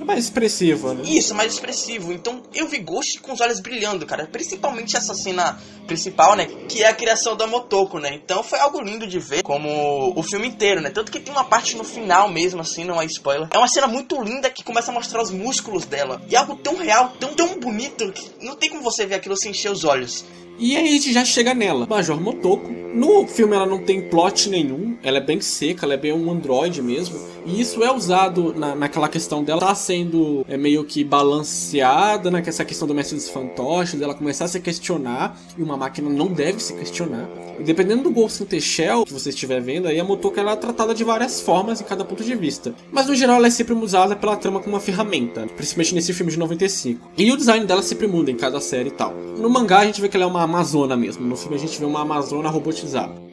Mais 0.06 0.26
expressivo, 0.26 0.94
né? 0.94 1.04
Isso, 1.06 1.34
mais 1.34 1.54
expressivo. 1.54 2.14
Então 2.14 2.44
eu 2.54 2.68
vi 2.68 2.78
Ghost 2.78 3.20
com 3.20 3.34
os 3.34 3.42
olhos 3.42 3.60
brilhando, 3.60 4.06
cara. 4.06 4.28
Principalmente 4.28 4.96
essa 4.96 5.14
cena 5.14 5.60
principal, 5.88 6.36
né? 6.36 6.46
Que 6.70 6.84
é 6.84 6.88
a 6.88 6.94
criação 6.94 7.36
da 7.36 7.48
Motoko, 7.48 8.00
né? 8.00 8.14
Então 8.14 8.44
foi 8.44 8.60
algo 8.60 8.80
lindo 8.80 9.08
de 9.08 9.20
ver, 9.20 9.42
como 9.42 10.14
o 10.16 10.24
filme 10.24 10.48
inteiro, 10.48 10.82
né? 10.82 10.90
Tanto 10.90 11.12
que 11.12 11.20
tem 11.20 11.34
uma 11.34 11.44
parte 11.44 11.76
no 11.76 11.84
final 11.84 12.30
mesmo, 12.30 12.62
assim, 12.62 12.86
não 12.86 13.02
é 13.02 13.06
spoiler. 13.06 13.48
É 13.52 13.58
uma 13.58 13.68
cena 13.68 13.88
muito 13.88 14.22
linda 14.22 14.50
que 14.50 14.64
começa 14.64 14.92
a 14.92 14.94
mostrar 14.94 15.22
os 15.22 15.32
músculos 15.32 15.86
dela. 15.86 16.22
E 16.30 16.36
é 16.36 16.38
algo 16.38 16.56
tão 16.56 16.78
real, 16.78 17.14
tão, 17.20 17.34
tão 17.34 17.60
bonito, 17.60 18.12
que 18.12 18.46
não 18.46 18.56
tem 18.56 18.70
como 18.70 18.82
você 18.82 19.06
ver 19.06 19.16
aquilo 19.16 19.36
sem 19.36 19.52
encher 19.52 19.72
os 19.72 19.84
olhos. 19.84 20.24
E 20.60 20.76
aí 20.76 20.88
a 20.88 20.92
gente 20.92 21.14
já 21.14 21.24
chega 21.24 21.54
nela, 21.54 21.86
Major 21.86 22.20
Motoko. 22.20 22.68
No 22.68 23.28
filme 23.28 23.56
ela 23.56 23.68
não 23.68 23.84
tem 23.84 24.10
plot 24.10 24.50
nenhum, 24.50 24.98
ela 25.04 25.20
é 25.20 25.22
bem 25.22 25.40
seca, 25.40 25.67
ela 25.82 25.94
é 25.94 25.98
bem 25.98 26.14
um 26.14 26.32
androide 26.32 26.82
mesmo. 26.82 27.20
E 27.46 27.62
isso 27.62 27.84
é 27.84 27.92
usado 27.92 28.54
na, 28.54 28.76
naquela 28.76 29.08
questão 29.08 29.44
dela 29.44 29.62
tá 29.62 29.76
sendo 29.76 30.46
é, 30.50 30.58
meio 30.58 30.84
que 30.84 31.04
balanceada 31.04 32.30
nessa 32.30 32.66
questão 32.66 32.88
do 32.88 32.94
mestre 32.94 33.16
dos 33.16 33.30
fantoches, 33.30 34.00
dela 34.00 34.14
começar 34.14 34.46
a 34.46 34.48
se 34.48 34.60
questionar, 34.60 35.40
e 35.58 35.64
uma 35.64 35.78
máquina 35.78 36.10
não 36.10 36.28
deve 36.28 36.62
se 36.62 36.74
questionar. 36.74 37.28
E 37.60 37.64
dependendo 37.64 38.04
do 38.04 38.12
Ghost 38.12 38.44
in 38.44 38.46
the 38.46 38.60
Shell 38.60 39.06
que 39.06 39.14
você 39.14 39.30
estiver 39.30 39.62
vendo, 39.62 39.88
aí 39.88 40.00
a 40.00 40.04
Motoko 40.04 40.40
ela 40.40 40.52
é 40.52 40.56
tratada 40.56 40.94
de 40.94 41.04
várias 41.04 41.42
formas 41.42 41.82
em 41.82 41.86
cada 41.86 42.04
ponto 42.04 42.24
de 42.24 42.36
vista. 42.36 42.76
Mas 42.92 43.08
no 43.08 43.16
geral 43.16 43.38
ela 43.38 43.48
é 43.48 43.50
sempre 43.50 43.74
usada 43.74 44.16
pela 44.16 44.36
trama 44.36 44.60
como 44.60 44.76
uma 44.76 44.82
ferramenta, 44.82 45.48
principalmente 45.56 45.96
nesse 45.96 46.14
filme 46.14 46.32
de 46.32 46.38
95. 46.38 47.12
E 47.18 47.32
o 47.32 47.38
design 47.38 47.66
dela 47.66 47.82
sempre 47.82 48.08
muda 48.08 48.30
em 48.30 48.36
cada 48.36 48.60
série 48.60 48.90
e 48.90 48.92
tal. 48.92 49.14
No 49.14 49.50
mangá 49.50 49.80
a 49.80 49.86
gente 49.86 50.02
vê 50.02 50.10
que 50.10 50.18
ela 50.18 50.26
é 50.26 50.28
uma 50.28 50.44
amazona 50.44 50.96
mesmo. 50.96 51.26
No 51.26 51.36
filme 51.36 51.56
a 51.56 51.60
gente 51.60 51.80
vê 51.80 51.86
uma 51.86 52.02
amazona 52.02 52.50
robotizada. 52.50 53.27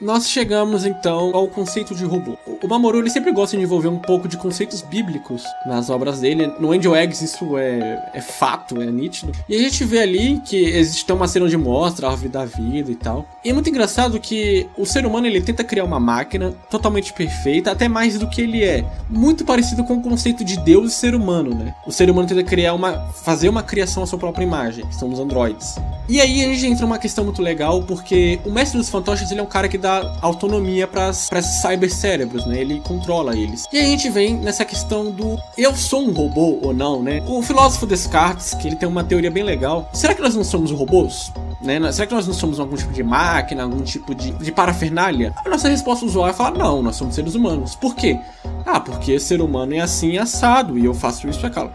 Nós 0.00 0.30
chegamos 0.30 0.86
então 0.86 1.32
ao 1.34 1.48
conceito 1.48 1.92
de 1.92 2.04
robô. 2.04 2.38
O 2.62 2.68
Mamoru 2.68 3.00
ele 3.00 3.10
sempre 3.10 3.32
gosta 3.32 3.56
de 3.56 3.62
envolver 3.64 3.88
um 3.88 3.98
pouco 3.98 4.28
de 4.28 4.36
conceitos 4.36 4.80
bíblicos 4.80 5.42
nas 5.66 5.90
obras 5.90 6.20
dele. 6.20 6.52
No 6.60 6.70
Angel 6.70 6.94
Eggs 6.94 7.24
isso 7.24 7.58
é, 7.58 8.10
é 8.14 8.20
fato, 8.20 8.80
é 8.80 8.86
nítido. 8.86 9.32
E 9.48 9.56
a 9.56 9.58
gente 9.58 9.84
vê 9.84 9.98
ali 9.98 10.40
que 10.46 10.56
existe 10.56 11.10
uma 11.12 11.26
cena 11.26 11.46
onde 11.46 11.56
mostra 11.56 12.06
a 12.06 12.10
árvore 12.12 12.28
da 12.28 12.44
vida 12.44 12.92
e 12.92 12.94
tal. 12.94 13.26
E 13.44 13.50
é 13.50 13.52
muito 13.52 13.68
engraçado 13.68 14.20
que 14.20 14.68
o 14.76 14.86
ser 14.86 15.04
humano 15.04 15.26
ele 15.26 15.40
tenta 15.40 15.64
criar 15.64 15.82
uma 15.82 15.98
máquina 15.98 16.52
totalmente 16.70 17.12
perfeita, 17.12 17.72
até 17.72 17.88
mais 17.88 18.16
do 18.20 18.30
que 18.30 18.40
ele 18.40 18.62
é. 18.62 18.84
Muito 19.10 19.44
parecido 19.44 19.82
com 19.82 19.94
o 19.94 20.02
conceito 20.02 20.44
de 20.44 20.60
Deus 20.60 20.92
e 20.92 20.94
ser 20.94 21.12
humano, 21.12 21.52
né? 21.56 21.74
O 21.84 21.90
ser 21.90 22.08
humano 22.08 22.28
tenta 22.28 22.44
criar 22.44 22.72
uma, 22.72 23.08
fazer 23.24 23.48
uma 23.48 23.64
criação 23.64 24.04
à 24.04 24.06
sua 24.06 24.18
própria 24.18 24.44
imagem, 24.44 24.86
que 24.86 24.94
são 24.94 25.10
os 25.10 25.18
androides. 25.18 25.74
E 26.08 26.20
aí 26.20 26.42
a 26.44 26.48
gente 26.48 26.66
entra 26.66 26.86
numa 26.86 26.98
questão 26.98 27.24
muito 27.24 27.42
legal, 27.42 27.82
porque 27.82 28.38
o 28.44 28.50
mestre 28.50 28.78
dos 28.78 28.88
fantoches 28.88 29.30
ele 29.30 29.40
é 29.40 29.42
um 29.42 29.46
cara 29.46 29.68
que 29.68 29.76
dá 29.76 29.87
dá 29.88 30.12
autonomia 30.20 30.86
para 30.86 31.08
esses 31.08 31.62
cybercérebros, 31.62 32.44
né? 32.46 32.60
Ele 32.60 32.80
controla 32.80 33.34
eles. 33.34 33.64
E 33.72 33.78
a 33.78 33.82
gente 33.82 34.10
vem 34.10 34.36
nessa 34.36 34.64
questão 34.64 35.10
do 35.10 35.38
eu 35.56 35.74
sou 35.74 36.06
um 36.06 36.12
robô 36.12 36.58
ou 36.62 36.74
não, 36.74 37.02
né? 37.02 37.22
O 37.26 37.42
filósofo 37.42 37.86
Descartes, 37.86 38.52
que 38.54 38.68
ele 38.68 38.76
tem 38.76 38.86
uma 38.86 39.02
teoria 39.02 39.30
bem 39.30 39.42
legal. 39.42 39.88
Será 39.94 40.14
que 40.14 40.20
nós 40.20 40.34
não 40.34 40.44
somos 40.44 40.70
robôs? 40.70 41.32
Né? 41.62 41.90
Será 41.90 42.06
que 42.06 42.14
nós 42.14 42.26
não 42.26 42.34
somos 42.34 42.60
algum 42.60 42.76
tipo 42.76 42.92
de 42.92 43.02
máquina, 43.02 43.62
algum 43.62 43.82
tipo 43.82 44.14
de, 44.14 44.30
de 44.32 44.52
parafernália? 44.52 45.32
A 45.44 45.48
nossa 45.48 45.68
resposta 45.68 46.04
usual 46.04 46.28
é 46.28 46.32
falar: 46.32 46.52
não, 46.52 46.82
nós 46.82 46.96
somos 46.96 47.14
seres 47.14 47.34
humanos. 47.34 47.74
Por 47.74 47.94
quê? 47.94 48.18
Ah, 48.66 48.78
porque 48.78 49.18
ser 49.18 49.40
humano 49.40 49.74
é 49.74 49.80
assim 49.80 50.18
assado 50.18 50.78
e 50.78 50.84
eu 50.84 50.92
faço 50.92 51.26
isso 51.28 51.40
e 51.44 51.46
aquilo. 51.46 51.72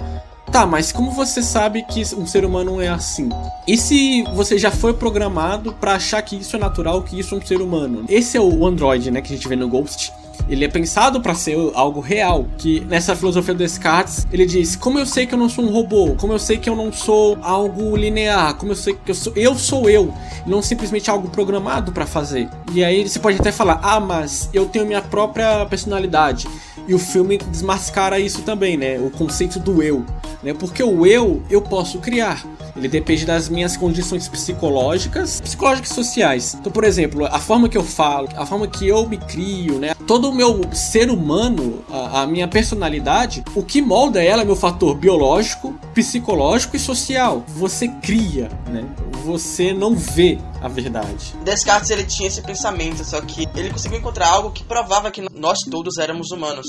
Tá, 0.54 0.68
mas 0.68 0.92
como 0.92 1.10
você 1.10 1.42
sabe 1.42 1.82
que 1.82 2.04
um 2.16 2.28
ser 2.28 2.46
humano 2.46 2.80
é 2.80 2.88
assim? 2.88 3.28
E 3.68 3.76
se 3.76 4.24
você 4.36 4.56
já 4.56 4.70
foi 4.70 4.94
programado 4.94 5.74
para 5.74 5.96
achar 5.96 6.22
que 6.22 6.36
isso 6.36 6.56
é 6.56 6.60
natural, 6.60 7.02
que 7.02 7.20
isso 7.20 7.34
é 7.34 7.40
um 7.40 7.42
ser 7.42 7.60
humano? 7.60 8.06
Esse 8.08 8.38
é 8.38 8.40
o 8.40 8.64
Android, 8.64 9.10
né, 9.10 9.20
que 9.20 9.34
a 9.34 9.36
gente 9.36 9.48
vê 9.48 9.56
no 9.56 9.68
Ghost. 9.68 10.14
Ele 10.48 10.64
é 10.64 10.68
pensado 10.68 11.20
para 11.22 11.34
ser 11.34 11.58
algo 11.74 12.00
real. 12.00 12.46
Que 12.58 12.82
nessa 12.82 13.16
filosofia 13.16 13.56
do 13.56 13.58
Descartes, 13.58 14.28
ele 14.32 14.46
diz: 14.46 14.76
Como 14.76 15.00
eu 15.00 15.08
sei 15.08 15.26
que 15.26 15.34
eu 15.34 15.40
não 15.40 15.50
sou 15.50 15.66
um 15.66 15.72
robô? 15.72 16.16
Como 16.20 16.34
eu 16.34 16.40
sei 16.40 16.58
que 16.58 16.70
eu 16.70 16.76
não 16.76 16.94
sou 16.94 17.38
algo 17.42 17.96
linear? 17.96 18.54
Como 18.56 18.74
eu 18.74 18.76
sei 18.76 18.94
que 18.94 19.10
eu 19.10 19.16
sou 19.16 19.34
eu, 19.36 19.56
sou 19.56 19.90
eu 19.90 20.14
não 20.46 20.62
simplesmente 20.62 21.10
algo 21.10 21.30
programado 21.30 21.92
para 21.92 22.06
fazer? 22.06 22.48
E 22.74 22.84
aí 22.84 23.08
você 23.08 23.20
pode 23.20 23.40
até 23.40 23.52
falar: 23.52 23.80
Ah, 23.82 24.00
mas 24.00 24.50
eu 24.54 24.66
tenho 24.66 24.86
minha 24.86 25.02
própria 25.02 25.66
personalidade. 25.66 26.48
E 26.88 26.94
o 26.94 27.00
filme 27.00 27.38
desmascara 27.38 28.20
isso 28.20 28.42
também, 28.42 28.78
né? 28.78 29.00
O 29.00 29.10
conceito 29.10 29.60
do 29.60 29.82
eu. 29.82 30.06
Né? 30.42 30.54
Porque 30.54 30.84
o 30.84 31.06
eu, 31.06 31.42
eu 31.50 31.62
posso 31.62 32.00
criar. 32.00 32.46
Ele 32.76 32.88
depende 32.88 33.26
das 33.26 33.50
minhas 33.50 33.78
condições 33.78 34.28
psicológicas, 34.28 35.40
psicológicas 35.40 35.92
e 35.92 35.94
sociais. 35.94 36.58
Então, 36.60 36.72
por 36.72 36.84
exemplo, 36.84 37.26
a 37.26 37.40
forma 37.40 37.70
que 37.70 37.78
eu 37.78 37.84
falo, 37.84 38.28
a 38.36 38.46
forma 38.46 38.68
que 38.68 38.88
eu 38.88 39.08
me 39.08 39.18
crio, 39.18 39.80
né? 39.80 39.94
Todo 40.08 40.30
o 40.30 40.36
meu 40.36 40.62
ser 40.74 41.10
humano, 41.10 41.84
a, 41.90 42.24
a 42.24 42.28
minha 42.28 42.48
personalidade, 42.48 43.44
o 43.56 43.64
que 43.64 43.82
molda 43.82 44.24
ela 44.24 44.42
é 44.42 44.46
meu 44.46 44.56
fator 44.56 44.96
biológico, 44.96 45.74
psicológico 45.94 46.76
e 46.76 46.80
social. 46.80 47.44
Você 47.48 47.88
cria, 47.88 48.50
né? 48.68 48.84
Você 49.24 49.74
não 49.74 49.96
vê 49.96 50.38
a 50.62 50.68
verdade. 50.68 51.34
Descartes 51.44 51.90
ele 51.90 52.04
tinha 52.04 52.28
esse 52.28 52.42
pensamento, 52.42 53.04
só 53.06 53.22
que 53.22 53.48
ele 53.56 53.72
conseguiu 53.72 54.00
encontrar 54.00 54.30
algo 54.30 54.52
que 54.52 54.64
provava 54.64 55.10
que 55.10 55.22
nós 55.34 55.60
todos 55.70 55.98
éramos 55.98 56.32
humanos, 56.32 56.66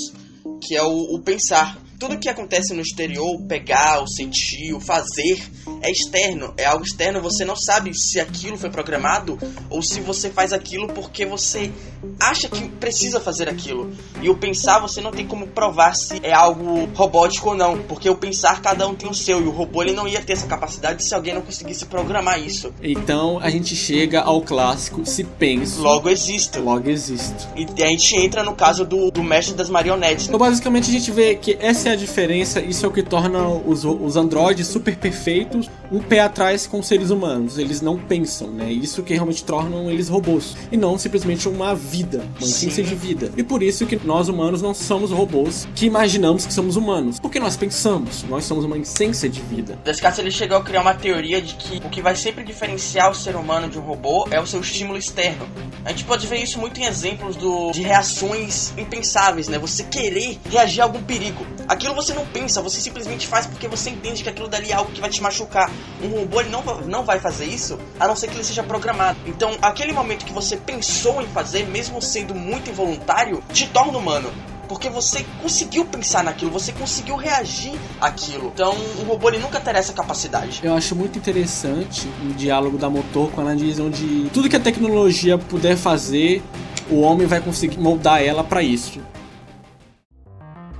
que 0.61 0.75
é 0.75 0.81
o, 0.81 1.15
o 1.15 1.21
pensar 1.21 1.77
tudo 1.99 2.17
que 2.17 2.29
acontece 2.29 2.73
no 2.73 2.81
exterior, 2.81 3.35
o 3.35 3.43
pegar, 3.43 4.01
o 4.01 4.07
sentir, 4.07 4.73
o 4.73 4.79
fazer, 4.79 5.41
é 5.81 5.91
externo, 5.91 6.53
é 6.57 6.65
algo 6.65 6.83
externo. 6.83 7.21
Você 7.21 7.45
não 7.45 7.55
sabe 7.55 7.93
se 7.93 8.19
aquilo 8.19 8.57
foi 8.57 8.69
programado 8.69 9.37
ou 9.69 9.81
se 9.81 9.99
você 10.01 10.29
faz 10.29 10.53
aquilo 10.53 10.87
porque 10.87 11.25
você 11.25 11.71
acha 12.19 12.47
que 12.47 12.67
precisa 12.69 13.19
fazer 13.19 13.49
aquilo. 13.49 13.91
E 14.21 14.29
o 14.29 14.35
pensar 14.35 14.79
você 14.79 15.01
não 15.01 15.11
tem 15.11 15.25
como 15.25 15.47
provar 15.47 15.95
se 15.95 16.19
é 16.23 16.33
algo 16.33 16.89
robótico 16.93 17.49
ou 17.49 17.55
não, 17.55 17.77
porque 17.83 18.09
o 18.09 18.15
pensar 18.15 18.61
cada 18.61 18.87
um 18.87 18.95
tem 18.95 19.09
o 19.09 19.13
seu 19.13 19.41
e 19.41 19.45
o 19.45 19.51
robô 19.51 19.81
ele 19.81 19.93
não 19.93 20.07
ia 20.07 20.21
ter 20.21 20.33
essa 20.33 20.47
capacidade 20.47 21.03
se 21.03 21.13
alguém 21.13 21.33
não 21.33 21.41
conseguisse 21.41 21.85
programar 21.85 22.39
isso. 22.39 22.73
Então 22.81 23.39
a 23.39 23.49
gente 23.49 23.75
chega 23.75 24.21
ao 24.21 24.41
clássico 24.41 25.05
se 25.05 25.23
penso, 25.23 25.81
logo 25.81 26.09
existo. 26.09 26.61
Logo 26.61 26.89
existo. 26.89 27.47
E 27.55 27.83
a 27.83 27.87
gente 27.87 28.15
entra 28.17 28.43
no 28.43 28.55
caso 28.55 28.85
do, 28.85 29.11
do 29.11 29.23
mestre 29.23 29.55
das 29.55 29.69
marionetes. 29.69 30.27
Então 30.27 30.39
basicamente 30.39 30.89
a 30.89 30.93
gente 30.93 31.11
vê 31.11 31.35
que 31.35 31.57
essa 31.59 31.84
essa 31.85 31.89
é 31.89 31.93
a 31.93 31.95
diferença, 31.95 32.61
isso 32.61 32.83
é 32.83 32.89
o 32.89 32.91
que 32.91 33.03
torna 33.03 33.47
os, 33.47 33.85
os 33.85 34.15
androides 34.15 34.65
super 34.65 34.95
perfeitos 34.95 35.69
um 35.91 35.99
pé 35.99 36.19
atrás 36.19 36.65
com 36.65 36.81
seres 36.81 37.11
humanos. 37.11 37.57
Eles 37.57 37.81
não 37.81 37.97
pensam, 37.97 38.49
né? 38.49 38.71
Isso 38.71 39.03
que 39.03 39.13
realmente 39.13 39.43
tornam 39.43 39.89
eles 39.89 40.09
robôs. 40.09 40.55
E 40.71 40.77
não 40.77 40.97
simplesmente 40.97 41.47
uma 41.47 41.75
vida, 41.75 42.25
uma 42.39 42.47
essência 42.47 42.83
de 42.83 42.95
vida. 42.95 43.31
E 43.37 43.43
por 43.43 43.61
isso 43.61 43.85
que 43.85 43.99
nós 44.03 44.27
humanos 44.27 44.61
não 44.61 44.73
somos 44.73 45.11
robôs 45.11 45.67
que 45.75 45.85
imaginamos 45.85 46.45
que 46.45 46.53
somos 46.53 46.75
humanos. 46.75 47.19
Porque 47.19 47.39
nós 47.39 47.55
pensamos, 47.55 48.23
nós 48.23 48.45
somos 48.45 48.65
uma 48.65 48.77
essência 48.77 49.29
de 49.29 49.41
vida. 49.41 49.77
Descartes 49.83 50.19
ele 50.19 50.31
chegou 50.31 50.57
a 50.57 50.63
criar 50.63 50.81
uma 50.81 50.95
teoria 50.95 51.41
de 51.41 51.55
que 51.55 51.77
o 51.77 51.89
que 51.89 52.01
vai 52.01 52.15
sempre 52.15 52.43
diferenciar 52.43 53.11
o 53.11 53.15
ser 53.15 53.35
humano 53.35 53.69
de 53.69 53.77
um 53.77 53.81
robô 53.81 54.27
é 54.31 54.39
o 54.39 54.47
seu 54.47 54.59
estímulo 54.59 54.97
externo. 54.97 55.47
A 55.83 55.89
gente 55.89 56.03
pode 56.05 56.25
ver 56.25 56.37
isso 56.37 56.59
muito 56.59 56.79
em 56.79 56.85
exemplos 56.85 57.35
do, 57.35 57.71
de 57.71 57.81
reações 57.81 58.73
impensáveis, 58.75 59.47
né? 59.47 59.59
Você 59.59 59.83
querer 59.83 60.39
reagir 60.49 60.81
a 60.81 60.85
algum 60.85 61.01
perigo. 61.03 61.45
Aquilo 61.75 61.93
você 61.93 62.13
não 62.13 62.25
pensa, 62.25 62.61
você 62.61 62.79
simplesmente 62.79 63.27
faz 63.27 63.45
porque 63.45 63.67
você 63.67 63.89
entende 63.89 64.23
que 64.23 64.29
aquilo 64.29 64.47
dali 64.47 64.71
é 64.71 64.75
algo 64.75 64.93
que 64.93 65.01
vai 65.01 65.09
te 65.09 65.21
machucar. 65.21 65.69
Um 66.01 66.07
robô 66.07 66.39
ele 66.39 66.49
não, 66.49 66.63
não 66.87 67.03
vai 67.03 67.19
fazer 67.19 67.43
isso, 67.43 67.77
a 67.99 68.07
não 68.07 68.15
ser 68.15 68.29
que 68.29 68.35
ele 68.35 68.45
seja 68.45 68.63
programado. 68.63 69.19
Então, 69.25 69.57
aquele 69.61 69.91
momento 69.91 70.23
que 70.23 70.31
você 70.31 70.55
pensou 70.55 71.21
em 71.21 71.27
fazer, 71.27 71.67
mesmo 71.67 72.01
sendo 72.01 72.33
muito 72.33 72.69
involuntário, 72.69 73.43
te 73.51 73.67
torna 73.67 73.97
humano. 73.97 74.31
Porque 74.69 74.89
você 74.89 75.25
conseguiu 75.41 75.83
pensar 75.83 76.23
naquilo, 76.23 76.49
você 76.49 76.71
conseguiu 76.71 77.17
reagir 77.17 77.73
àquilo. 77.99 78.53
Então, 78.53 78.73
o 79.01 79.03
robô 79.03 79.27
ele 79.27 79.39
nunca 79.39 79.59
terá 79.59 79.77
essa 79.77 79.91
capacidade. 79.91 80.61
Eu 80.63 80.73
acho 80.73 80.95
muito 80.95 81.19
interessante 81.19 82.07
o 82.23 82.33
diálogo 82.35 82.77
da 82.77 82.89
motor 82.89 83.29
quando 83.31 83.49
ela 83.49 83.57
diz 83.57 83.79
onde 83.79 84.29
tudo 84.33 84.47
que 84.47 84.55
a 84.55 84.61
tecnologia 84.61 85.37
puder 85.37 85.75
fazer, 85.75 86.41
o 86.89 87.01
homem 87.01 87.27
vai 87.27 87.41
conseguir 87.41 87.77
moldar 87.79 88.23
ela 88.23 88.45
para 88.45 88.63
isso. 88.63 89.01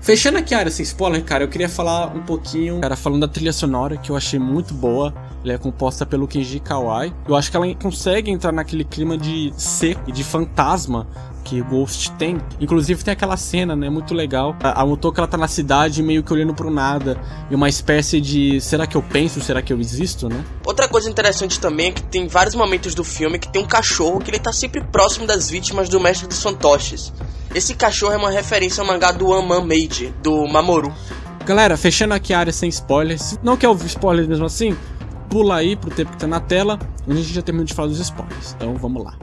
Fechando 0.06 0.38
aqui 0.38 0.54
a 0.54 0.60
área 0.60 0.72
sem 0.72 0.84
spoiler, 0.84 1.24
cara, 1.24 1.46
eu 1.46 1.48
queria 1.48 1.68
falar 1.68 2.16
um 2.16 2.22
pouquinho, 2.22 2.80
cara, 2.80 2.96
falando 2.96 3.22
da 3.22 3.28
trilha 3.28 3.52
sonora, 3.52 3.98
que 3.98 4.12
eu 4.12 4.16
achei 4.16 4.38
muito 4.38 4.72
boa. 4.72 5.12
Ela 5.44 5.54
é 5.54 5.58
composta 5.58 6.06
pelo 6.06 6.28
Kenji 6.28 6.60
Kawai. 6.60 7.12
Eu 7.28 7.36
acho 7.36 7.50
que 7.50 7.58
ela 7.58 7.74
consegue 7.74 8.30
entrar 8.30 8.52
naquele 8.52 8.84
clima 8.84 9.18
de 9.18 9.52
seco 9.58 10.04
e 10.06 10.12
de 10.12 10.24
fantasma 10.24 11.08
que 11.44 11.60
Ghost 11.60 12.12
tem. 12.20 12.38
Inclusive 12.62 13.04
tem 13.04 13.14
aquela 13.14 13.36
cena, 13.36 13.76
né, 13.76 13.90
muito 13.90 14.14
legal. 14.14 14.56
A, 14.62 14.80
a 14.80 14.86
Motoko 14.86 15.20
ela 15.20 15.28
tá 15.28 15.38
na 15.38 15.48
cidade 15.48 16.04
meio 16.04 16.22
que 16.22 16.32
olhando 16.32 16.54
pro 16.54 16.70
nada, 16.70 17.20
e 17.50 17.56
uma 17.56 17.68
espécie 17.68 18.22
de 18.22 18.62
será 18.62 18.86
que 18.86 18.96
eu 18.96 19.02
penso, 19.02 19.42
será 19.42 19.60
que 19.60 19.74
eu 19.74 19.80
existo, 19.80 20.30
né? 20.30 20.46
Outra 20.64 20.88
coisa 20.88 21.10
interessante 21.10 21.60
também 21.60 21.88
é 21.88 21.92
que 21.92 22.04
tem 22.04 22.28
vários 22.28 22.54
momentos 22.54 22.94
do 22.94 23.04
filme 23.04 23.40
que 23.40 23.52
tem 23.52 23.60
um 23.60 23.68
cachorro 23.68 24.20
que 24.20 24.30
ele 24.30 24.40
tá 24.40 24.54
sempre 24.54 24.82
próximo 24.82 25.26
das 25.26 25.50
vítimas 25.50 25.90
do 25.90 26.00
mestre 26.00 26.28
dos 26.28 26.44
fantoches. 26.44 27.12
Esse 27.56 27.74
cachorro 27.74 28.12
é 28.12 28.18
uma 28.18 28.32
referência 28.32 28.82
ao 28.82 28.86
mangá 28.86 29.14
do 29.14 29.30
One 29.30 29.48
Man 29.48 29.62
Made, 29.62 30.14
do 30.22 30.46
Mamoru. 30.46 30.94
Galera, 31.46 31.78
fechando 31.78 32.14
aqui 32.14 32.34
a 32.34 32.40
área 32.40 32.52
sem 32.52 32.68
spoilers. 32.68 33.40
Não 33.42 33.56
quer 33.56 33.70
ouvir 33.70 33.86
spoilers 33.86 34.28
mesmo 34.28 34.46
assim? 34.46 34.78
Pula 35.30 35.56
aí 35.56 35.78
pro 35.78 35.90
tempo 35.90 36.12
que 36.12 36.18
tá 36.18 36.28
na 36.28 36.42
tela, 36.42 36.78
onde 37.08 37.20
a 37.20 37.24
gente 37.24 37.34
já 37.34 37.42
terminou 37.42 37.66
de 37.66 37.74
falar 37.74 37.88
dos 37.88 38.02
spoilers. 38.02 38.56
Então 38.58 38.76
vamos 38.76 39.02
lá. 39.06 39.18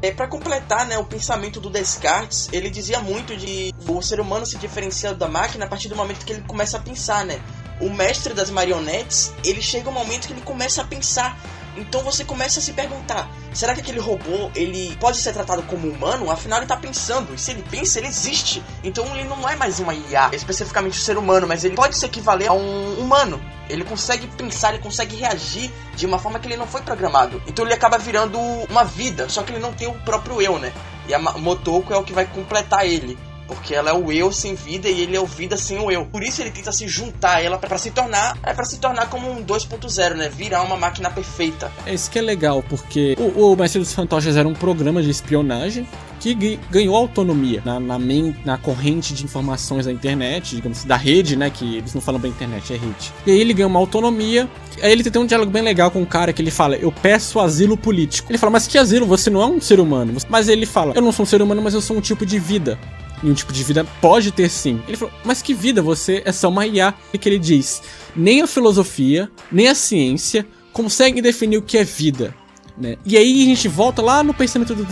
É, 0.00 0.10
para 0.10 0.26
completar 0.26 0.86
né, 0.86 0.96
o 0.96 1.04
pensamento 1.04 1.60
do 1.60 1.68
Descartes, 1.68 2.48
ele 2.50 2.70
dizia 2.70 3.00
muito 3.00 3.36
de 3.36 3.74
o 3.86 4.00
ser 4.00 4.20
humano 4.20 4.46
se 4.46 4.56
diferenciar 4.56 5.14
da 5.14 5.28
máquina 5.28 5.66
a 5.66 5.68
partir 5.68 5.88
do 5.88 5.96
momento 5.96 6.24
que 6.24 6.32
ele 6.32 6.42
começa 6.46 6.78
a 6.78 6.80
pensar, 6.80 7.26
né? 7.26 7.42
O 7.78 7.90
mestre 7.90 8.32
das 8.32 8.48
marionetes, 8.48 9.34
ele 9.44 9.60
chega 9.60 9.90
um 9.90 9.92
momento 9.92 10.28
que 10.28 10.32
ele 10.32 10.42
começa 10.42 10.80
a 10.80 10.84
pensar 10.86 11.38
então 11.76 12.02
você 12.02 12.24
começa 12.24 12.60
a 12.60 12.62
se 12.62 12.72
perguntar: 12.72 13.28
será 13.52 13.74
que 13.74 13.80
aquele 13.80 13.98
robô 13.98 14.50
ele 14.54 14.96
pode 15.00 15.18
ser 15.18 15.32
tratado 15.32 15.62
como 15.64 15.88
humano? 15.88 16.30
Afinal, 16.30 16.58
ele 16.58 16.64
está 16.64 16.76
pensando. 16.76 17.34
E 17.34 17.38
se 17.38 17.50
ele 17.50 17.64
pensa, 17.70 17.98
ele 17.98 18.08
existe. 18.08 18.62
Então 18.82 19.04
ele 19.14 19.24
não 19.24 19.48
é 19.48 19.56
mais 19.56 19.80
uma 19.80 19.94
IA, 19.94 20.30
especificamente 20.32 20.98
o 20.98 21.02
ser 21.02 21.16
humano, 21.16 21.46
mas 21.46 21.64
ele 21.64 21.74
pode 21.74 21.96
se 21.96 22.06
equivaler 22.06 22.48
a 22.48 22.52
um 22.52 22.98
humano. 22.98 23.40
Ele 23.68 23.84
consegue 23.84 24.26
pensar, 24.26 24.74
ele 24.74 24.82
consegue 24.82 25.16
reagir 25.16 25.70
de 25.96 26.06
uma 26.06 26.18
forma 26.18 26.38
que 26.38 26.46
ele 26.46 26.56
não 26.56 26.66
foi 26.66 26.82
programado. 26.82 27.42
Então 27.46 27.64
ele 27.64 27.74
acaba 27.74 27.98
virando 27.98 28.38
uma 28.38 28.84
vida, 28.84 29.28
só 29.28 29.42
que 29.42 29.52
ele 29.52 29.60
não 29.60 29.72
tem 29.72 29.88
o 29.88 29.94
próprio 30.02 30.40
eu, 30.40 30.58
né? 30.58 30.72
E 31.08 31.14
a 31.14 31.18
Motoko 31.18 31.92
é 31.92 31.96
o 31.96 32.04
que 32.04 32.12
vai 32.12 32.26
completar 32.26 32.86
ele. 32.86 33.18
Porque 33.46 33.74
ela 33.74 33.90
é 33.90 33.92
o 33.92 34.10
eu 34.10 34.32
sem 34.32 34.54
vida 34.54 34.88
e 34.88 35.00
ele 35.00 35.16
é 35.16 35.20
o 35.20 35.26
vida 35.26 35.56
sem 35.56 35.78
o 35.78 35.90
eu. 35.90 36.06
Por 36.06 36.22
isso 36.22 36.40
ele 36.40 36.50
tenta 36.50 36.72
se 36.72 36.88
juntar 36.88 37.36
a 37.36 37.42
ela 37.42 37.58
para 37.58 37.76
se 37.78 37.90
tornar, 37.90 38.38
é 38.42 38.54
para 38.54 38.64
se 38.64 38.78
tornar 38.78 39.08
como 39.08 39.30
um 39.30 39.44
2.0, 39.44 40.14
né? 40.14 40.28
Virar 40.28 40.62
uma 40.62 40.76
máquina 40.76 41.10
perfeita. 41.10 41.70
É 41.86 41.94
isso 41.94 42.10
que 42.10 42.18
é 42.18 42.22
legal, 42.22 42.62
porque 42.68 43.16
o, 43.18 43.52
o 43.52 43.56
Mestre 43.56 43.80
dos 43.80 43.92
Fantoches 43.92 44.36
era 44.36 44.48
um 44.48 44.54
programa 44.54 45.02
de 45.02 45.10
espionagem 45.10 45.86
que 46.20 46.58
ganhou 46.70 46.96
autonomia 46.96 47.60
na, 47.64 47.78
na, 47.78 47.98
main, 47.98 48.34
na 48.44 48.56
corrente 48.56 49.12
de 49.12 49.24
informações 49.24 49.84
da 49.84 49.92
internet, 49.92 50.56
digamos 50.56 50.78
assim, 50.78 50.88
da 50.88 50.96
rede, 50.96 51.36
né? 51.36 51.50
Que 51.50 51.76
eles 51.76 51.92
não 51.92 52.00
falam 52.00 52.18
bem 52.18 52.30
internet, 52.30 52.72
é 52.72 52.76
rede. 52.76 53.12
E 53.26 53.30
aí 53.30 53.40
ele 53.40 53.52
ganha 53.52 53.66
uma 53.66 53.78
autonomia. 53.78 54.48
Aí 54.82 54.90
ele 54.90 55.02
tem 55.02 55.20
um 55.20 55.26
diálogo 55.26 55.52
bem 55.52 55.62
legal 55.62 55.90
com 55.90 56.00
um 56.00 56.06
cara 56.06 56.32
que 56.32 56.40
ele 56.40 56.50
fala: 56.50 56.76
Eu 56.76 56.90
peço 56.90 57.38
asilo 57.40 57.76
político. 57.76 58.30
Ele 58.30 58.38
fala: 58.38 58.52
Mas 58.52 58.66
que 58.66 58.78
asilo? 58.78 59.06
Você 59.06 59.28
não 59.28 59.42
é 59.42 59.46
um 59.46 59.60
ser 59.60 59.78
humano. 59.78 60.14
Mas 60.28 60.48
ele 60.48 60.64
fala: 60.64 60.94
Eu 60.94 61.02
não 61.02 61.12
sou 61.12 61.24
um 61.24 61.26
ser 61.26 61.42
humano, 61.42 61.60
mas 61.60 61.74
eu 61.74 61.82
sou 61.82 61.96
um 61.96 62.00
tipo 62.00 62.24
de 62.24 62.38
vida 62.38 62.78
e 63.24 63.30
um 63.30 63.34
tipo 63.34 63.52
de 63.52 63.64
vida 63.64 63.84
pode 64.00 64.30
ter 64.30 64.50
sim. 64.50 64.80
Ele 64.86 64.96
falou, 64.96 65.12
mas 65.24 65.40
que 65.40 65.54
vida? 65.54 65.80
Você 65.80 66.22
é 66.26 66.30
só 66.30 66.50
uma 66.50 66.66
IA. 66.66 66.94
E 67.12 67.18
que 67.18 67.28
ele 67.28 67.38
diz, 67.38 67.82
nem 68.14 68.42
a 68.42 68.46
filosofia, 68.46 69.30
nem 69.50 69.66
a 69.66 69.74
ciência 69.74 70.46
conseguem 70.72 71.22
definir 71.22 71.56
o 71.56 71.62
que 71.62 71.78
é 71.78 71.84
vida. 71.84 72.34
Né? 72.76 72.96
E 73.04 73.16
aí 73.16 73.42
a 73.42 73.46
gente 73.46 73.66
volta 73.66 74.02
lá 74.02 74.22
no 74.22 74.34
pensamento 74.34 74.74
do 74.74 74.84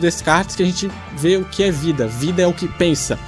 Descartes 0.00 0.56
que 0.56 0.62
a 0.62 0.66
gente 0.66 0.90
vê 1.16 1.36
o 1.36 1.44
que 1.44 1.62
é 1.62 1.70
vida. 1.70 2.08
Vida 2.08 2.42
é 2.42 2.46
o 2.46 2.52
que 2.52 2.66
pensa. 2.66 3.18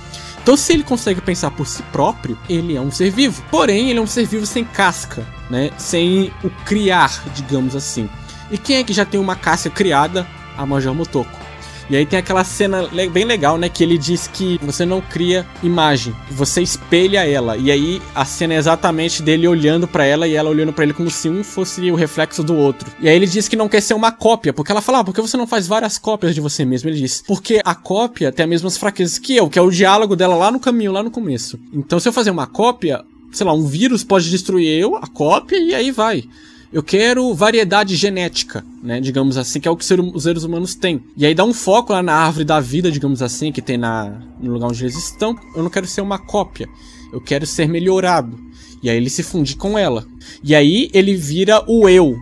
Então, 0.42 0.56
se 0.56 0.72
ele 0.72 0.82
consegue 0.82 1.20
pensar 1.20 1.50
por 1.50 1.66
si 1.66 1.82
próprio, 1.92 2.38
ele 2.48 2.74
é 2.74 2.80
um 2.80 2.90
ser 2.90 3.10
vivo. 3.10 3.42
Porém, 3.50 3.90
ele 3.90 3.98
é 3.98 4.02
um 4.02 4.06
ser 4.06 4.26
vivo 4.26 4.46
sem 4.46 4.64
casca, 4.64 5.26
né? 5.50 5.70
Sem 5.76 6.32
o 6.42 6.48
criar, 6.64 7.22
digamos 7.34 7.76
assim. 7.76 8.08
E 8.50 8.56
quem 8.56 8.76
é 8.76 8.82
que 8.82 8.94
já 8.94 9.04
tem 9.04 9.20
uma 9.20 9.36
casca 9.36 9.68
criada? 9.68 10.26
A 10.56 10.64
Major 10.64 10.94
Motoko. 10.94 11.37
E 11.90 11.96
aí 11.96 12.04
tem 12.04 12.18
aquela 12.18 12.44
cena 12.44 12.86
bem 13.12 13.24
legal, 13.24 13.56
né? 13.56 13.68
Que 13.68 13.82
ele 13.82 13.96
diz 13.96 14.26
que 14.26 14.58
você 14.62 14.84
não 14.84 15.00
cria 15.00 15.46
imagem, 15.62 16.14
você 16.30 16.60
espelha 16.60 17.26
ela. 17.26 17.56
E 17.56 17.70
aí 17.70 18.02
a 18.14 18.24
cena 18.24 18.54
é 18.54 18.58
exatamente 18.58 19.22
dele 19.22 19.48
olhando 19.48 19.88
para 19.88 20.04
ela 20.04 20.28
e 20.28 20.34
ela 20.34 20.50
olhando 20.50 20.72
para 20.72 20.84
ele 20.84 20.92
como 20.92 21.10
se 21.10 21.28
um 21.28 21.42
fosse 21.42 21.90
o 21.90 21.94
reflexo 21.94 22.42
do 22.42 22.54
outro. 22.54 22.90
E 23.00 23.08
aí 23.08 23.16
ele 23.16 23.26
diz 23.26 23.48
que 23.48 23.56
não 23.56 23.68
quer 23.68 23.80
ser 23.80 23.94
uma 23.94 24.12
cópia, 24.12 24.52
porque 24.52 24.70
ela 24.70 24.82
fala, 24.82 25.00
ah, 25.00 25.04
por 25.04 25.14
que 25.14 25.20
você 25.20 25.36
não 25.36 25.46
faz 25.46 25.66
várias 25.66 25.98
cópias 25.98 26.34
de 26.34 26.40
você 26.40 26.64
mesmo? 26.64 26.90
Ele 26.90 26.98
diz, 26.98 27.22
porque 27.26 27.60
a 27.64 27.74
cópia 27.74 28.30
tem 28.30 28.44
as 28.44 28.50
mesmas 28.50 28.76
fraquezas 28.76 29.18
que 29.18 29.34
eu, 29.36 29.48
que 29.48 29.58
é 29.58 29.62
o 29.62 29.70
diálogo 29.70 30.14
dela 30.14 30.34
lá 30.34 30.50
no 30.50 30.60
caminho, 30.60 30.92
lá 30.92 31.02
no 31.02 31.10
começo. 31.10 31.58
Então 31.72 31.98
se 31.98 32.08
eu 32.08 32.12
fazer 32.12 32.30
uma 32.30 32.46
cópia, 32.46 33.02
sei 33.32 33.46
lá, 33.46 33.52
um 33.54 33.66
vírus 33.66 34.04
pode 34.04 34.30
destruir 34.30 34.68
eu, 34.78 34.96
a 34.96 35.06
cópia, 35.06 35.56
e 35.56 35.74
aí 35.74 35.90
vai. 35.90 36.24
Eu 36.72 36.82
quero 36.82 37.34
variedade 37.34 37.96
genética, 37.96 38.64
né? 38.82 39.00
Digamos 39.00 39.38
assim, 39.38 39.58
que 39.58 39.66
é 39.66 39.70
o 39.70 39.76
que 39.76 39.84
os 39.84 40.22
seres 40.22 40.44
humanos 40.44 40.74
têm. 40.74 41.02
E 41.16 41.24
aí 41.24 41.34
dá 41.34 41.44
um 41.44 41.54
foco 41.54 41.92
lá 41.92 42.02
na 42.02 42.14
árvore 42.14 42.44
da 42.44 42.60
vida, 42.60 42.90
digamos 42.90 43.22
assim, 43.22 43.50
que 43.50 43.62
tem 43.62 43.78
na, 43.78 44.20
no 44.38 44.52
lugar 44.52 44.68
onde 44.68 44.84
eles 44.84 44.96
estão. 44.96 45.34
Eu 45.54 45.62
não 45.62 45.70
quero 45.70 45.86
ser 45.86 46.02
uma 46.02 46.18
cópia. 46.18 46.68
Eu 47.12 47.20
quero 47.20 47.46
ser 47.46 47.66
melhorado. 47.66 48.38
E 48.82 48.90
aí 48.90 48.96
ele 48.96 49.08
se 49.08 49.22
funde 49.22 49.56
com 49.56 49.78
ela. 49.78 50.06
E 50.44 50.54
aí 50.54 50.90
ele 50.92 51.16
vira 51.16 51.64
o 51.66 51.88
eu. 51.88 52.16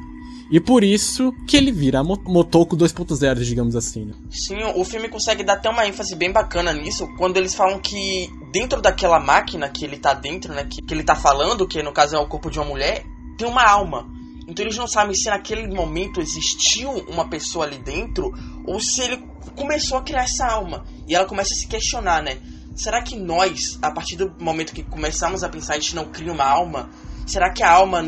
E 0.50 0.60
por 0.60 0.84
isso 0.84 1.32
que 1.46 1.56
ele 1.56 1.72
vira 1.72 2.04
Motoko 2.04 2.76
2.0, 2.76 3.42
digamos 3.42 3.74
assim. 3.74 4.04
Né? 4.04 4.14
Sim, 4.30 4.62
o 4.76 4.84
filme 4.84 5.08
consegue 5.08 5.42
dar 5.42 5.54
até 5.54 5.68
uma 5.68 5.86
ênfase 5.86 6.14
bem 6.14 6.30
bacana 6.30 6.72
nisso, 6.72 7.08
quando 7.18 7.36
eles 7.36 7.52
falam 7.52 7.80
que 7.80 8.30
dentro 8.52 8.80
daquela 8.80 9.18
máquina 9.18 9.68
que 9.68 9.84
ele 9.84 9.96
tá 9.96 10.14
dentro, 10.14 10.54
né, 10.54 10.64
que, 10.64 10.80
que 10.80 10.94
ele 10.94 11.02
tá 11.02 11.16
falando, 11.16 11.66
que 11.66 11.82
no 11.82 11.92
caso 11.92 12.14
é 12.14 12.18
o 12.18 12.28
corpo 12.28 12.48
de 12.48 12.60
uma 12.60 12.68
mulher, 12.68 13.04
tem 13.36 13.46
uma 13.46 13.68
alma. 13.68 14.06
Então 14.46 14.64
eles 14.64 14.76
não 14.76 14.86
sabem 14.86 15.14
se 15.14 15.28
naquele 15.28 15.66
momento 15.66 16.20
existiu 16.20 16.90
uma 17.08 17.28
pessoa 17.28 17.64
ali 17.64 17.78
dentro 17.78 18.32
ou 18.64 18.80
se 18.80 19.00
ele 19.02 19.24
começou 19.56 19.98
a 19.98 20.02
criar 20.02 20.24
essa 20.24 20.46
alma. 20.46 20.84
E 21.08 21.14
ela 21.14 21.26
começa 21.26 21.52
a 21.52 21.56
se 21.56 21.66
questionar, 21.66 22.22
né? 22.22 22.38
Será 22.74 23.02
que 23.02 23.16
nós, 23.16 23.78
a 23.80 23.90
partir 23.90 24.16
do 24.16 24.32
momento 24.38 24.72
que 24.72 24.82
começamos 24.82 25.42
a 25.42 25.48
pensar, 25.48 25.74
a 25.74 25.78
gente 25.78 25.96
não 25.96 26.06
cria 26.06 26.32
uma 26.32 26.44
alma? 26.44 26.90
Será 27.26 27.50
que 27.50 27.62
a 27.62 27.70
alma, 27.70 28.04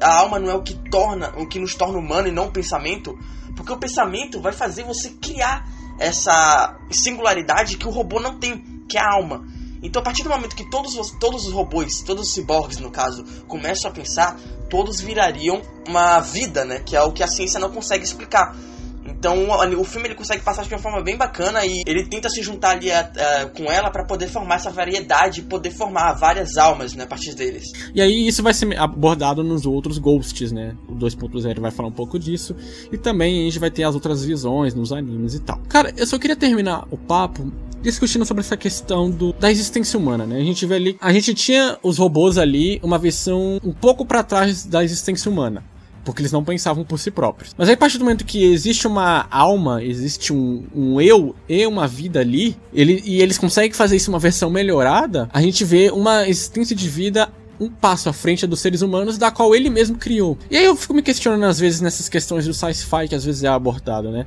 a 0.00 0.14
alma 0.14 0.38
não 0.38 0.50
é 0.50 0.54
o 0.54 0.62
que 0.62 0.74
torna, 0.90 1.32
o 1.38 1.46
que 1.46 1.58
nos 1.58 1.74
torna 1.74 1.98
humano 1.98 2.28
e 2.28 2.32
não 2.32 2.46
o 2.46 2.50
pensamento? 2.50 3.16
Porque 3.56 3.72
o 3.72 3.78
pensamento 3.78 4.40
vai 4.40 4.52
fazer 4.52 4.82
você 4.82 5.10
criar 5.10 5.66
essa 5.98 6.78
singularidade 6.90 7.76
que 7.76 7.86
o 7.86 7.90
robô 7.90 8.18
não 8.20 8.38
tem, 8.38 8.84
que 8.88 8.98
é 8.98 9.00
a 9.00 9.14
alma. 9.14 9.46
Então, 9.82 10.00
a 10.00 10.04
partir 10.04 10.22
do 10.22 10.30
momento 10.30 10.54
que 10.54 10.68
todos 10.70 10.96
os, 10.96 11.10
todos 11.12 11.46
os 11.46 11.52
robôs, 11.52 12.02
todos 12.02 12.28
os 12.28 12.34
ciborgues, 12.34 12.78
no 12.78 12.90
caso, 12.90 13.24
começam 13.48 13.90
a 13.90 13.94
pensar, 13.94 14.38
todos 14.70 15.00
virariam 15.00 15.60
uma 15.88 16.20
vida, 16.20 16.64
né? 16.64 16.80
Que 16.80 16.96
é 16.96 17.02
o 17.02 17.12
que 17.12 17.22
a 17.22 17.26
ciência 17.26 17.58
não 17.58 17.70
consegue 17.70 18.04
explicar. 18.04 18.56
Então 19.04 19.48
o 19.78 19.84
filme 19.84 20.08
ele 20.08 20.14
consegue 20.14 20.42
passar 20.42 20.64
de 20.64 20.72
uma 20.72 20.80
forma 20.80 21.02
bem 21.02 21.16
bacana 21.16 21.64
e 21.66 21.82
ele 21.86 22.06
tenta 22.06 22.28
se 22.28 22.42
juntar 22.42 22.70
ali 22.70 22.90
a, 22.90 23.00
a, 23.00 23.46
com 23.46 23.64
ela 23.64 23.90
para 23.90 24.04
poder 24.04 24.28
formar 24.28 24.56
essa 24.56 24.70
variedade, 24.70 25.42
poder 25.42 25.70
formar 25.70 26.12
várias 26.14 26.56
almas 26.56 26.94
né, 26.94 27.04
a 27.04 27.06
partir 27.06 27.34
deles. 27.34 27.64
E 27.94 28.00
aí 28.00 28.26
isso 28.26 28.42
vai 28.42 28.54
ser 28.54 28.78
abordado 28.78 29.42
nos 29.42 29.66
outros 29.66 29.98
Ghosts, 29.98 30.52
né? 30.52 30.76
O 30.88 30.94
2.0 30.94 31.60
vai 31.60 31.70
falar 31.70 31.88
um 31.88 31.92
pouco 31.92 32.18
disso 32.18 32.54
e 32.90 32.98
também 32.98 33.40
a 33.40 33.44
gente 33.44 33.58
vai 33.58 33.70
ter 33.70 33.84
as 33.84 33.94
outras 33.94 34.24
visões 34.24 34.74
nos 34.74 34.92
animes 34.92 35.34
e 35.34 35.40
tal. 35.40 35.58
Cara, 35.68 35.92
eu 35.96 36.06
só 36.06 36.18
queria 36.18 36.36
terminar 36.36 36.86
o 36.90 36.96
papo 36.96 37.52
discutindo 37.82 38.24
sobre 38.24 38.42
essa 38.42 38.56
questão 38.56 39.10
do, 39.10 39.32
da 39.32 39.50
existência 39.50 39.98
humana, 39.98 40.24
né? 40.24 40.38
A 40.38 40.44
gente 40.44 40.64
vê 40.64 40.74
ali, 40.74 40.96
a 41.00 41.12
gente 41.12 41.34
tinha 41.34 41.78
os 41.82 41.98
robôs 41.98 42.38
ali 42.38 42.80
uma 42.82 42.98
versão 42.98 43.60
um 43.62 43.72
pouco 43.72 44.04
para 44.06 44.22
trás 44.22 44.64
da 44.64 44.82
existência 44.82 45.30
humana 45.30 45.64
porque 46.04 46.20
eles 46.20 46.32
não 46.32 46.42
pensavam 46.42 46.84
por 46.84 46.98
si 46.98 47.10
próprios. 47.10 47.54
Mas 47.56 47.68
aí, 47.68 47.74
a 47.74 47.76
partir 47.76 47.98
do 47.98 48.04
momento 48.04 48.24
que 48.24 48.44
existe 48.44 48.86
uma 48.88 49.26
alma, 49.30 49.82
existe 49.82 50.32
um, 50.32 50.64
um 50.74 51.00
eu 51.00 51.34
e 51.48 51.64
uma 51.66 51.86
vida 51.86 52.18
ali, 52.20 52.56
ele, 52.74 53.00
e 53.04 53.22
eles 53.22 53.38
conseguem 53.38 53.72
fazer 53.72 53.96
isso 53.96 54.10
uma 54.10 54.18
versão 54.18 54.50
melhorada, 54.50 55.28
a 55.32 55.40
gente 55.40 55.64
vê 55.64 55.90
uma 55.90 56.28
existência 56.28 56.74
de 56.74 56.88
vida 56.88 57.28
um 57.60 57.70
passo 57.70 58.08
à 58.08 58.12
frente 58.12 58.44
dos 58.46 58.58
seres 58.58 58.82
humanos, 58.82 59.16
da 59.16 59.30
qual 59.30 59.54
ele 59.54 59.70
mesmo 59.70 59.96
criou. 59.96 60.36
E 60.50 60.56
aí 60.56 60.64
eu 60.64 60.74
fico 60.74 60.92
me 60.92 61.02
questionando 61.02 61.44
às 61.44 61.60
vezes 61.60 61.80
nessas 61.80 62.08
questões 62.08 62.44
do 62.44 62.52
sci-fi 62.52 63.06
que 63.08 63.14
às 63.14 63.24
vezes 63.24 63.44
é 63.44 63.48
abordado, 63.48 64.10
né? 64.10 64.26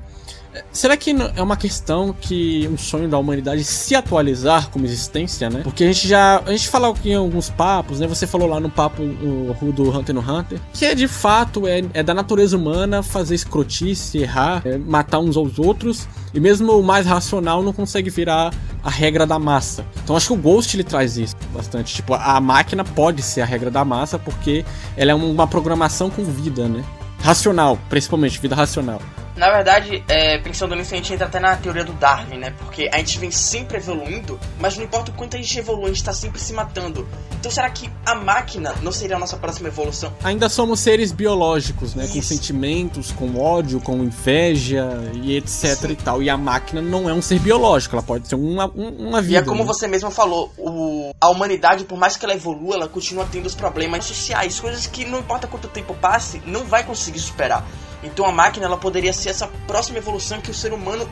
Será 0.72 0.96
que 0.96 1.16
é 1.36 1.42
uma 1.42 1.58
questão 1.58 2.14
que 2.20 2.68
um 2.72 2.78
sonho 2.78 3.08
da 3.08 3.18
humanidade 3.18 3.64
se 3.64 3.96
atualizar 3.96 4.70
como 4.70 4.86
existência, 4.86 5.50
né? 5.50 5.62
Porque 5.64 5.84
a 5.84 5.88
gente 5.88 6.08
já. 6.08 6.40
A 6.46 6.52
gente 6.52 6.70
fala 6.70 6.94
em 7.04 7.16
alguns 7.16 7.50
papos, 7.50 8.00
né? 8.00 8.08
Você 8.08 8.28
falou 8.28 8.48
lá 8.48 8.60
no 8.60 8.70
papo 8.70 9.02
no, 9.02 9.54
do 9.72 9.90
Hunter 9.90 10.14
no 10.14 10.22
Hunter, 10.22 10.60
que 10.74 10.86
é 10.86 10.96
de 10.96 11.08
fato, 11.08 11.68
é, 11.68 11.84
é 11.94 12.04
da 12.04 12.14
natureza 12.14 12.58
humana 12.58 13.02
fazer 13.02 13.36
escrotice, 13.36 14.18
errar, 14.18 14.62
é, 14.66 14.78
matar 14.78 15.20
uns 15.20 15.38
aos 15.38 15.60
outros, 15.60 16.08
e 16.34 16.40
mesmo 16.40 16.72
o 16.80 16.84
mais 16.84 17.06
racional 17.06 17.64
não 17.64 17.74
consegue 17.74 18.10
virar 18.10 18.54
a 18.84 18.90
regra 18.90 19.26
da 19.26 19.40
massa. 19.40 19.86
Então 20.04 20.16
acho 20.16 20.28
que 20.28 20.34
o 20.34 20.38
Ghost 20.38 20.76
ele 20.76 20.84
traz 20.84 21.18
isso 21.18 21.36
bastante. 21.54 21.96
Tipo, 21.96 22.14
a 22.14 22.40
máquina 22.40 22.84
pode 22.84 23.22
ser 23.22 23.42
a 23.42 23.46
regra 23.46 23.72
da 23.72 23.84
massa 23.84 24.20
porque 24.20 24.64
ela 24.96 25.12
é 25.12 25.16
uma 25.16 25.48
programação 25.48 26.10
com 26.10 26.24
vida, 26.24 26.68
né? 26.68 26.84
Racional, 27.20 27.80
principalmente, 27.90 28.40
vida 28.40 28.56
racional. 28.56 29.02
Na 29.36 29.52
verdade, 29.52 30.04
é, 30.08 30.38
pensando 30.38 30.76
nisso, 30.76 30.94
a 30.94 30.98
gente 30.98 31.14
entra 31.14 31.26
até 31.28 31.40
na 31.40 31.56
teoria 31.58 31.84
do 31.84 31.92
Darwin, 31.94 32.38
né? 32.38 32.54
Porque 32.58 32.90
a 32.92 32.98
gente 32.98 33.20
vem 33.20 33.32
sempre 33.32 33.78
evoluindo, 33.78 34.40
mas 34.60 34.78
não 34.78 34.86
importa 34.86 35.12
o 35.12 35.14
quanto 35.14 35.36
a 35.36 35.40
gente 35.40 35.60
evolui, 35.60 35.86
a 35.86 35.88
gente 35.94 36.04
tá 36.04 36.14
sempre 36.14 36.40
se 36.40 36.54
matando. 36.54 37.08
Então 37.34 37.52
será 37.52 37.70
que 37.70 37.90
a 38.06 38.16
máquina 38.16 38.74
não 38.82 38.92
seria 38.92 39.18
a 39.18 39.20
nossa 39.20 39.36
próxima 39.36 39.68
evolução? 39.68 40.14
Ainda 40.24 40.48
somos 40.48 40.80
seres 40.80 41.12
biológicos, 41.12 41.94
né? 41.94 42.06
Isso. 42.06 42.16
Com 42.16 42.22
sentimentos, 42.22 43.12
com 43.12 43.38
ódio, 43.38 43.82
com 43.82 43.98
inveja 43.98 44.88
e 45.14 45.36
etc 45.36 45.76
Sim. 45.76 45.92
e 45.92 45.96
tal. 45.96 46.24
E 46.24 46.30
a 46.30 46.38
máquina 46.38 46.82
não 46.82 47.10
é 47.10 47.14
um 47.14 47.22
ser 47.22 47.40
biológico, 47.40 47.96
ela 47.96 48.04
pode 48.04 48.28
ser 48.28 48.36
uma, 48.36 48.66
uma 48.68 49.22
vida. 49.22 49.34
E 49.34 49.42
é 49.42 49.42
como 49.42 49.62
né? 49.62 49.66
você 49.66 49.88
mesmo 49.88 50.10
falou, 50.12 50.52
o, 50.58 51.12
a 51.20 51.30
humanidade, 51.30 51.84
por 51.84 51.98
mais 51.98 52.16
que 52.16 52.26
ela 52.26 52.34
evolua, 52.34 52.76
ela 52.76 52.88
continua 52.88 53.28
tendo 53.30 53.46
os 53.46 53.56
problemas 53.56 54.06
sociais, 54.06 54.60
coisas 54.60 54.88
que 54.88 55.06
não 55.06 55.20
importa 55.20 55.46
quanto 55.46 55.68
tempo 55.68 55.94
passe, 55.96 56.42
não 56.46 56.64
vai 56.64 56.84
conseguir 56.84 57.20
superar. 57.20 57.66
Então 58.04 58.26
a 58.26 58.32
máquina 58.32 58.66
ela 58.66 58.78
poderia 58.78 59.14
ser 59.14 59.30
essa 59.30 59.48
próxima 59.68 59.98
evolução 59.98 60.42
que 60.42 60.52
o 60.52 60.54
ser 60.54 60.74
humano 60.74 61.10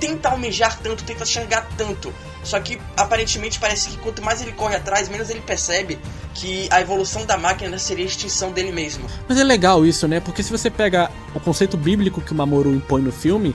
tenta 0.00 0.30
almejar 0.30 0.78
tanto, 0.80 1.04
tenta 1.04 1.24
chegar 1.24 1.68
tanto. 1.76 2.12
Só 2.42 2.58
que 2.58 2.80
aparentemente 2.96 3.60
parece 3.60 3.88
que 3.88 3.96
quanto 3.98 4.20
mais 4.20 4.42
ele 4.42 4.50
corre 4.50 4.74
atrás, 4.74 5.08
menos 5.08 5.30
ele 5.30 5.40
percebe 5.40 5.96
que 6.34 6.66
a 6.72 6.80
evolução 6.80 7.24
da 7.24 7.38
máquina 7.38 7.78
seria 7.78 8.04
a 8.04 8.08
extinção 8.08 8.50
dele 8.50 8.72
mesmo. 8.72 9.04
Mas 9.28 9.38
é 9.38 9.44
legal 9.44 9.86
isso, 9.86 10.08
né? 10.08 10.18
Porque 10.18 10.42
se 10.42 10.50
você 10.50 10.68
pega 10.68 11.08
o 11.34 11.38
conceito 11.38 11.76
bíblico 11.76 12.20
que 12.20 12.32
o 12.32 12.34
Mamoru 12.34 12.74
impõe 12.74 13.00
no 13.00 13.12
filme, 13.12 13.54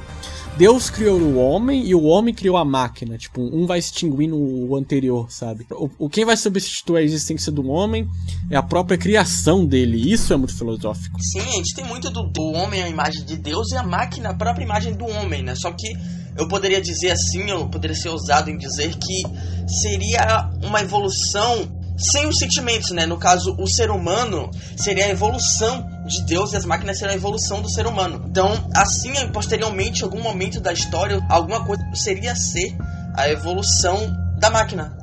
Deus 0.57 0.89
criou 0.89 1.19
o 1.19 1.37
homem 1.37 1.85
e 1.85 1.93
o 1.93 2.03
homem 2.03 2.33
criou 2.33 2.57
a 2.57 2.65
máquina. 2.65 3.15
Tipo, 3.15 3.41
um 3.41 3.67
vai 3.67 3.77
extinguindo 3.77 4.35
o 4.35 4.75
anterior, 4.75 5.31
sabe? 5.31 5.67
O, 5.71 5.89
o 5.99 6.09
quem 6.09 6.25
vai 6.25 6.35
substituir 6.35 6.97
a 6.97 7.03
existência 7.03 7.51
do 7.51 7.67
homem 7.69 8.09
é 8.49 8.57
a 8.57 8.63
própria 8.63 8.97
criação 8.97 9.63
dele. 9.63 10.11
Isso 10.11 10.33
é 10.33 10.37
muito 10.37 10.57
filosófico. 10.57 11.21
Sim, 11.21 11.41
a 11.41 11.51
gente 11.57 11.75
tem 11.75 11.85
muito 11.85 12.09
do, 12.09 12.23
do 12.23 12.41
homem 12.53 12.81
a 12.81 12.89
imagem 12.89 13.23
de 13.23 13.37
Deus 13.37 13.71
e 13.71 13.77
a 13.77 13.83
máquina 13.83 14.29
a 14.29 14.33
própria 14.33 14.63
imagem 14.63 14.93
do 14.93 15.05
homem, 15.05 15.43
né? 15.43 15.53
Só 15.53 15.71
que 15.71 15.87
eu 16.35 16.47
poderia 16.47 16.81
dizer 16.81 17.11
assim, 17.11 17.49
eu 17.49 17.69
poderia 17.69 17.95
ser 17.95 18.09
ousado 18.09 18.49
em 18.49 18.57
dizer 18.57 18.95
que 18.95 19.71
seria 19.71 20.49
uma 20.63 20.81
evolução 20.81 21.77
sem 21.97 22.27
os 22.27 22.37
sentimentos, 22.37 22.91
né? 22.91 23.05
No 23.05 23.17
caso, 23.17 23.55
o 23.59 23.67
ser 23.67 23.89
humano 23.89 24.49
seria 24.75 25.05
a 25.05 25.09
evolução 25.09 25.85
de 26.07 26.23
Deus 26.23 26.53
e 26.53 26.55
as 26.55 26.65
máquinas 26.65 26.97
seriam 26.97 27.13
a 27.13 27.17
evolução 27.17 27.61
do 27.61 27.69
ser 27.69 27.85
humano. 27.85 28.25
Então, 28.29 28.49
assim, 28.73 29.13
posteriormente, 29.31 30.01
em 30.01 30.03
algum 30.05 30.21
momento 30.21 30.59
da 30.59 30.73
história, 30.73 31.23
alguma 31.29 31.63
coisa 31.65 31.83
seria 31.93 32.35
ser 32.35 32.75
a 33.13 33.29
evolução 33.29 33.97
da 34.39 34.49
máquina. 34.49 34.95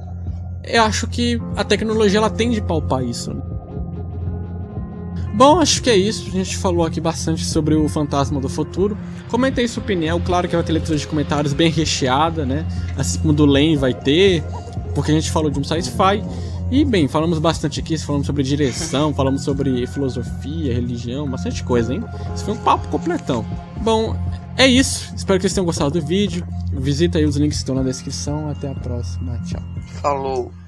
Eu 0.64 0.82
acho 0.82 1.06
que 1.06 1.40
a 1.56 1.62
tecnologia 1.62 2.18
ela 2.18 2.30
tende 2.30 2.58
a 2.58 2.62
palpar 2.62 3.04
isso. 3.04 3.32
Né? 3.32 3.42
Bom, 5.34 5.60
acho 5.60 5.82
que 5.82 5.90
é 5.90 5.96
isso. 5.96 6.28
A 6.28 6.30
gente 6.30 6.56
falou 6.56 6.86
aqui 6.86 7.00
bastante 7.00 7.44
sobre 7.44 7.74
o 7.74 7.88
Fantasma 7.88 8.40
do 8.40 8.48
Futuro. 8.48 8.96
Comentei 9.28 9.66
sua 9.66 9.82
opinião. 9.82 10.20
Claro 10.20 10.48
que 10.48 10.54
vai 10.54 10.64
ter 10.64 10.72
leitura 10.72 10.96
de 10.96 11.06
comentários 11.06 11.52
bem 11.52 11.70
recheada, 11.70 12.46
né? 12.46 12.64
Assim 12.96 13.18
como 13.18 13.32
do 13.32 13.44
Len 13.44 13.76
vai 13.76 13.92
ter, 13.92 14.44
porque 14.94 15.10
a 15.10 15.14
gente 15.14 15.30
falou 15.30 15.50
de 15.50 15.58
um 15.58 15.64
sci-fi. 15.64 16.22
E 16.70 16.84
bem, 16.84 17.06
falamos 17.06 17.38
bastante 17.38 17.80
aqui, 17.80 17.96
falamos 17.98 18.26
sobre 18.26 18.42
direção, 18.42 19.12
falamos 19.14 19.42
sobre 19.42 19.86
filosofia, 19.86 20.74
religião, 20.74 21.28
bastante 21.28 21.62
coisa, 21.62 21.94
hein? 21.94 22.02
Isso 22.34 22.44
foi 22.44 22.54
um 22.54 22.58
papo 22.58 22.88
completão. 22.88 23.44
Bom, 23.82 24.16
é 24.56 24.66
isso. 24.66 25.14
Espero 25.14 25.38
que 25.38 25.42
vocês 25.42 25.54
tenham 25.54 25.66
gostado 25.66 26.00
do 26.00 26.04
vídeo. 26.04 26.46
Visita 26.72 27.18
aí 27.18 27.24
os 27.24 27.36
links 27.36 27.58
que 27.58 27.62
estão 27.62 27.74
na 27.74 27.82
descrição. 27.82 28.48
Até 28.48 28.70
a 28.70 28.74
próxima. 28.74 29.38
Tchau. 29.44 29.62
Falou. 30.00 30.63